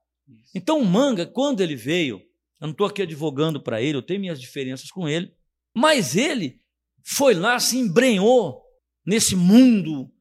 Então 0.56 0.80
o 0.80 0.86
Manga, 0.86 1.24
quando 1.28 1.62
ele 1.62 1.76
veio, 1.76 2.18
eu 2.60 2.66
não 2.66 2.72
estou 2.72 2.88
aqui 2.88 3.04
advogando 3.04 3.62
para 3.62 3.80
ele, 3.80 3.96
eu 3.96 4.02
tenho 4.02 4.22
minhas 4.22 4.42
diferenças 4.42 4.90
com 4.90 5.08
ele, 5.08 5.32
mas 5.72 6.16
ele 6.16 6.60
foi 7.06 7.36
lá, 7.36 7.60
se 7.60 7.78
embrenhou 7.78 8.60
nesse 9.06 9.36
mundo 9.36 10.12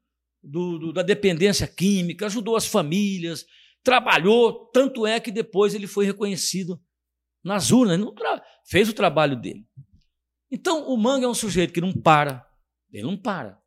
do, 0.42 0.78
do, 0.78 0.92
da 0.92 1.02
dependência 1.02 1.66
química, 1.66 2.26
ajudou 2.26 2.54
as 2.54 2.66
famílias, 2.66 3.46
trabalhou, 3.82 4.66
tanto 4.74 5.06
é 5.06 5.18
que 5.18 5.30
depois 5.30 5.74
ele 5.74 5.86
foi 5.86 6.04
reconhecido 6.04 6.78
nas 7.46 7.70
urnas, 7.70 8.00
fez 8.68 8.88
o 8.88 8.92
trabalho 8.92 9.36
dele. 9.36 9.64
Então, 10.50 10.88
o 10.88 10.96
Manga 10.96 11.26
é 11.26 11.28
um 11.28 11.34
sujeito 11.34 11.72
que 11.72 11.80
não 11.80 11.92
para, 11.92 12.44
ele 12.92 13.04
não 13.04 13.16
para. 13.16 13.58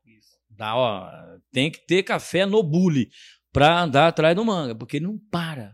Dá, 0.49 0.75
ó, 0.75 1.09
tem 1.51 1.71
que 1.71 1.85
ter 1.87 2.03
café 2.03 2.45
no 2.45 2.61
bule 2.61 3.09
para 3.51 3.81
andar 3.81 4.07
atrás 4.09 4.35
do 4.35 4.43
Manga, 4.43 4.75
porque 4.75 4.97
ele 4.97 5.05
não 5.05 5.17
para. 5.31 5.73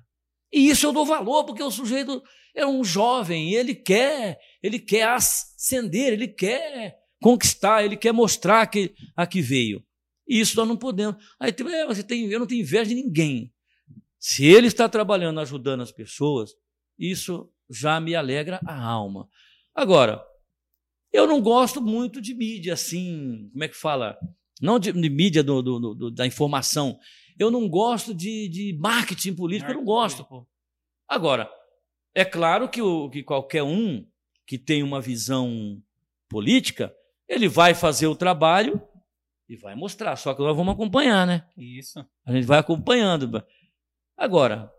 E 0.54 0.70
isso 0.70 0.86
eu 0.86 0.94
dou 0.94 1.06
valor, 1.06 1.44
porque 1.44 1.64
o 1.64 1.72
sujeito 1.72 2.22
é 2.54 2.66
um 2.66 2.84
jovem, 2.84 3.50
e 3.50 3.56
ele 3.56 3.74
quer, 3.74 4.38
ele 4.62 4.80
quer 4.80 5.08
ascender, 5.08 6.14
ele 6.14 6.28
quer 6.28 6.98
conquistar, 7.20 7.84
ele 7.84 7.98
quer 7.98 8.14
mostrar 8.14 8.68
que 8.68 8.94
a 9.16 9.26
que 9.26 9.42
veio. 9.42 9.84
E 10.28 10.40
isso 10.40 10.56
nós 10.56 10.68
não 10.68 10.78
podemos. 10.78 11.16
Aí 11.40 11.52
é, 11.52 11.86
você 11.86 12.04
tem, 12.04 12.26
eu 12.28 12.40
não 12.40 12.48
tenho 12.48 12.62
inveja 12.62 12.86
de 12.86 12.96
ninguém. 12.96 13.52
Se 14.20 14.46
ele 14.46 14.68
está 14.68 14.88
trabalhando, 14.88 15.40
ajudando 15.40 15.82
as 15.82 15.92
pessoas, 15.92 16.52
isso 16.98 17.52
já 17.70 18.00
me 18.00 18.16
alegra 18.16 18.60
a 18.66 18.80
alma. 18.80 19.28
Agora, 19.74 20.24
eu 21.12 21.26
não 21.28 21.42
gosto 21.42 21.82
muito 21.82 22.22
de 22.22 22.34
mídia 22.34 22.74
assim, 22.74 23.50
como 23.52 23.64
é 23.64 23.68
que 23.68 23.76
fala? 23.76 24.18
Não 24.62 24.80
de, 24.80 24.92
de 24.92 25.10
mídia 25.10 25.44
do, 25.44 25.62
do, 25.62 25.94
do, 25.94 26.12
da 26.12 26.26
informação. 26.26 27.00
Eu 27.38 27.52
não 27.52 27.68
gosto 27.68 28.14
de, 28.14 28.48
de 28.50 28.78
marketing 28.80 29.34
político, 29.34 29.72
eu 29.72 29.76
não 29.76 29.86
gosto. 29.86 30.24
Pô. 30.26 30.48
Agora, 31.08 31.50
é 32.14 32.24
claro 32.24 32.70
que, 32.70 32.82
o, 32.82 33.10
que 33.10 33.24
qualquer 33.24 33.64
um 33.64 34.06
que 34.46 34.58
tem 34.58 34.84
uma 34.84 35.02
visão 35.02 35.82
política 36.30 36.96
ele 37.28 37.48
vai 37.48 37.74
fazer 37.74 38.08
o 38.08 38.16
trabalho 38.16 38.82
e 39.50 39.56
vai 39.56 39.76
mostrar. 39.76 40.16
Só 40.16 40.34
que 40.34 40.42
nós 40.42 40.56
vamos 40.56 40.74
acompanhar, 40.74 41.26
né? 41.26 41.48
Isso. 41.58 42.06
A 42.26 42.32
gente 42.32 42.46
vai 42.46 42.60
acompanhando. 42.60 43.44
Agora, 44.18 44.72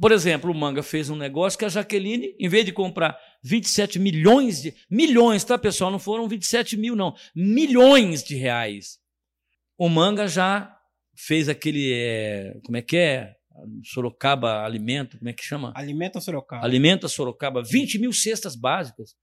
por 0.00 0.12
exemplo, 0.12 0.50
o 0.50 0.54
Manga 0.54 0.82
fez 0.82 1.10
um 1.10 1.16
negócio 1.16 1.58
que 1.58 1.64
a 1.64 1.68
Jaqueline, 1.68 2.34
em 2.38 2.48
vez 2.48 2.64
de 2.64 2.72
comprar 2.72 3.16
27 3.42 3.98
milhões 3.98 4.62
de. 4.62 4.74
Milhões, 4.90 5.44
tá, 5.44 5.56
pessoal? 5.58 5.90
Não 5.90 5.98
foram 5.98 6.28
27 6.28 6.76
mil, 6.76 6.96
não. 6.96 7.14
Milhões 7.34 8.22
de 8.22 8.34
reais. 8.34 8.98
O 9.78 9.88
Manga 9.88 10.26
já 10.26 10.76
fez 11.14 11.48
aquele. 11.48 11.92
É, 11.92 12.54
como 12.64 12.76
é 12.76 12.82
que 12.82 12.96
é? 12.96 13.34
Sorocaba 13.84 14.64
Alimento, 14.64 15.18
como 15.18 15.28
é 15.28 15.32
que 15.32 15.44
chama? 15.44 15.72
Alimenta 15.76 16.20
Sorocaba. 16.20 16.64
Alimenta 16.64 17.06
Sorocaba. 17.06 17.62
20 17.62 17.98
mil 17.98 18.12
cestas 18.12 18.56
básicas. 18.56 19.14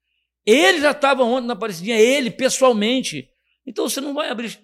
Ele 0.45 0.81
já 0.81 0.91
estava 0.91 1.23
ontem 1.23 1.47
na 1.47 1.53
Aparecidinha, 1.53 1.99
ele, 1.99 2.31
pessoalmente. 2.31 3.27
Então 3.65 3.89
você 3.89 3.99
não 3.99 4.13
vai 4.13 4.29
abrir. 4.29 4.59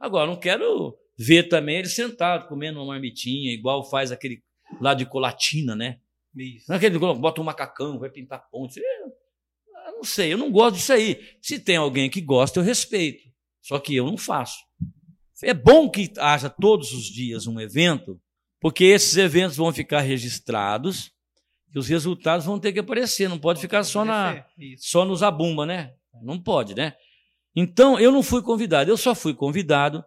Agora, 0.00 0.26
não 0.26 0.36
quero 0.36 0.96
ver 1.18 1.44
também 1.44 1.78
ele 1.78 1.88
sentado, 1.88 2.48
comendo 2.48 2.78
uma 2.78 2.86
marmitinha, 2.86 3.52
igual 3.52 3.88
faz 3.88 4.12
aquele 4.12 4.42
lá 4.80 4.94
de 4.94 5.06
Colatina, 5.06 5.74
né? 5.74 5.98
Isso. 6.36 6.72
Aquele 6.72 6.98
bota 6.98 7.40
um 7.40 7.44
macacão, 7.44 7.98
vai 7.98 8.10
pintar 8.10 8.48
ponte. 8.50 8.80
Eu 8.80 9.92
não 9.92 10.04
sei, 10.04 10.32
eu 10.32 10.38
não 10.38 10.50
gosto 10.50 10.76
disso 10.76 10.92
aí. 10.92 11.20
Se 11.40 11.58
tem 11.58 11.76
alguém 11.76 12.08
que 12.08 12.20
gosta, 12.20 12.60
eu 12.60 12.64
respeito. 12.64 13.28
Só 13.60 13.78
que 13.78 13.96
eu 13.96 14.06
não 14.06 14.16
faço. 14.16 14.58
É 15.42 15.54
bom 15.54 15.88
que 15.88 16.12
haja 16.18 16.50
todos 16.50 16.92
os 16.92 17.04
dias 17.04 17.46
um 17.46 17.60
evento, 17.60 18.20
porque 18.60 18.84
esses 18.84 19.16
eventos 19.16 19.56
vão 19.56 19.72
ficar 19.72 20.00
registrados 20.00 21.12
que 21.70 21.78
os 21.78 21.88
resultados 21.88 22.46
vão 22.46 22.58
ter 22.58 22.72
que 22.72 22.78
aparecer, 22.78 23.28
não 23.28 23.38
pode 23.38 23.60
ficar 23.60 23.84
só, 23.84 24.04
na, 24.04 24.44
só 24.78 25.04
nos 25.04 25.22
abumba, 25.22 25.66
né? 25.66 25.92
Não 26.22 26.40
pode, 26.40 26.74
né? 26.74 26.94
Então, 27.54 27.98
eu 28.00 28.10
não 28.10 28.22
fui 28.22 28.42
convidado, 28.42 28.90
eu 28.90 28.96
só 28.96 29.14
fui 29.14 29.34
convidado 29.34 30.02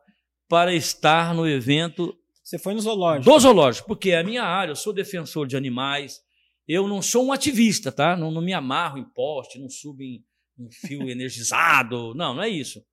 para 0.50 0.74
estar 0.74 1.34
no 1.34 1.48
evento. 1.48 2.18
Você 2.44 2.58
foi 2.58 2.74
no 2.74 2.80
zoológico? 2.80 3.32
Do 3.32 3.40
zoológico, 3.40 3.88
porque 3.88 4.12
é 4.12 4.20
a 4.20 4.24
minha 4.24 4.44
área, 4.44 4.72
eu 4.72 4.76
sou 4.76 4.94
defensor 4.94 5.48
de 5.48 5.56
animais, 5.56 6.22
eu 6.68 6.88
não 6.88 7.02
sou 7.02 7.26
um 7.26 7.32
ativista, 7.32 7.92
tá? 7.92 8.16
Não, 8.16 8.32
não 8.32 8.42
me 8.42 8.54
amarro 8.54 8.98
em 8.98 9.04
poste, 9.04 9.60
não 9.60 9.70
subo 9.70 10.02
em, 10.02 10.24
um 10.58 10.70
fio 10.72 11.04
energizado. 11.10 12.14
Não, 12.16 12.34
não 12.34 12.44
é 12.44 12.50
isso. 12.50 12.84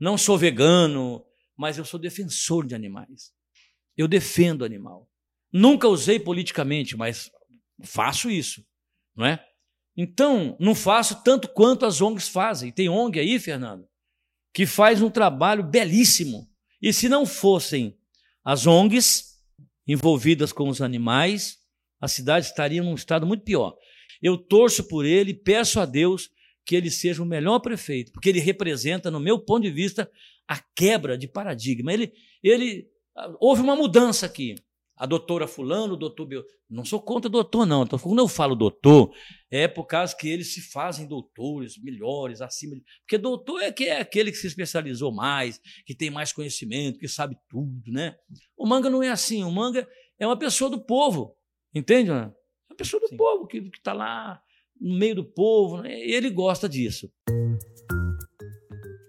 Não 0.00 0.18
sou 0.18 0.36
vegano, 0.36 1.24
mas 1.56 1.78
eu 1.78 1.84
sou 1.84 1.98
defensor 1.98 2.66
de 2.66 2.74
animais. 2.74 3.32
Eu 3.96 4.06
defendo 4.06 4.64
animal. 4.64 5.08
Nunca 5.52 5.88
usei 5.88 6.20
politicamente, 6.20 6.96
mas 6.96 7.30
faço 7.82 8.30
isso, 8.30 8.64
não 9.16 9.26
é? 9.26 9.44
Então, 9.96 10.56
não 10.60 10.74
faço 10.74 11.24
tanto 11.24 11.48
quanto 11.48 11.84
as 11.84 12.00
ONGs 12.00 12.28
fazem. 12.28 12.70
Tem 12.70 12.88
ONG 12.88 13.18
aí, 13.18 13.38
Fernando, 13.40 13.88
que 14.54 14.64
faz 14.64 15.02
um 15.02 15.10
trabalho 15.10 15.64
belíssimo. 15.64 16.48
E 16.80 16.92
se 16.92 17.08
não 17.08 17.26
fossem 17.26 17.97
as 18.44 18.66
ONGs 18.66 19.38
envolvidas 19.86 20.52
com 20.52 20.68
os 20.68 20.80
animais, 20.82 21.58
a 22.00 22.08
cidade 22.08 22.46
estaria 22.46 22.82
num 22.82 22.94
estado 22.94 23.26
muito 23.26 23.44
pior. 23.44 23.74
Eu 24.22 24.36
torço 24.36 24.84
por 24.84 25.04
ele, 25.04 25.32
peço 25.32 25.80
a 25.80 25.86
Deus 25.86 26.30
que 26.64 26.76
ele 26.76 26.90
seja 26.90 27.22
o 27.22 27.26
melhor 27.26 27.60
prefeito, 27.60 28.12
porque 28.12 28.28
ele 28.28 28.40
representa, 28.40 29.10
no 29.10 29.18
meu 29.18 29.38
ponto 29.38 29.62
de 29.62 29.70
vista, 29.70 30.10
a 30.46 30.58
quebra 30.76 31.16
de 31.16 31.26
paradigma. 31.26 31.92
Ele, 31.92 32.12
ele 32.42 32.86
houve 33.40 33.62
uma 33.62 33.74
mudança 33.74 34.26
aqui. 34.26 34.54
A 34.98 35.06
doutora 35.06 35.46
fulano, 35.46 35.94
o 35.94 35.96
doutor 35.96 36.26
Bel... 36.26 36.44
Não 36.68 36.84
sou 36.84 37.00
contra 37.00 37.30
doutor, 37.30 37.64
não. 37.64 37.84
Então, 37.84 37.98
quando 37.98 38.18
eu 38.18 38.28
falo 38.28 38.54
doutor, 38.54 39.10
é 39.50 39.68
por 39.68 39.86
causa 39.86 40.14
que 40.14 40.28
eles 40.28 40.52
se 40.52 40.60
fazem 40.60 41.06
doutores 41.06 41.80
melhores, 41.82 42.40
acima 42.40 42.74
de... 42.74 42.82
Porque 43.00 43.16
doutor 43.16 43.62
é, 43.62 43.72
que 43.72 43.84
é 43.84 44.00
aquele 44.00 44.30
que 44.30 44.36
se 44.36 44.46
especializou 44.46 45.12
mais, 45.12 45.60
que 45.86 45.94
tem 45.94 46.10
mais 46.10 46.32
conhecimento, 46.32 46.98
que 46.98 47.08
sabe 47.08 47.36
tudo, 47.48 47.90
né? 47.90 48.16
O 48.56 48.66
manga 48.66 48.90
não 48.90 49.02
é 49.02 49.08
assim. 49.08 49.44
O 49.44 49.50
manga 49.50 49.88
é 50.18 50.26
uma 50.26 50.38
pessoa 50.38 50.68
do 50.68 50.84
povo. 50.84 51.34
Entende? 51.74 52.10
Né? 52.10 52.32
É 52.68 52.72
uma 52.72 52.76
pessoa 52.76 53.00
do 53.00 53.08
Sim. 53.08 53.16
povo, 53.16 53.46
que 53.46 53.58
está 53.74 53.92
lá 53.92 54.42
no 54.80 54.98
meio 54.98 55.14
do 55.14 55.24
povo. 55.24 55.80
Né? 55.80 56.04
E 56.04 56.12
ele 56.12 56.28
gosta 56.28 56.68
disso. 56.68 57.10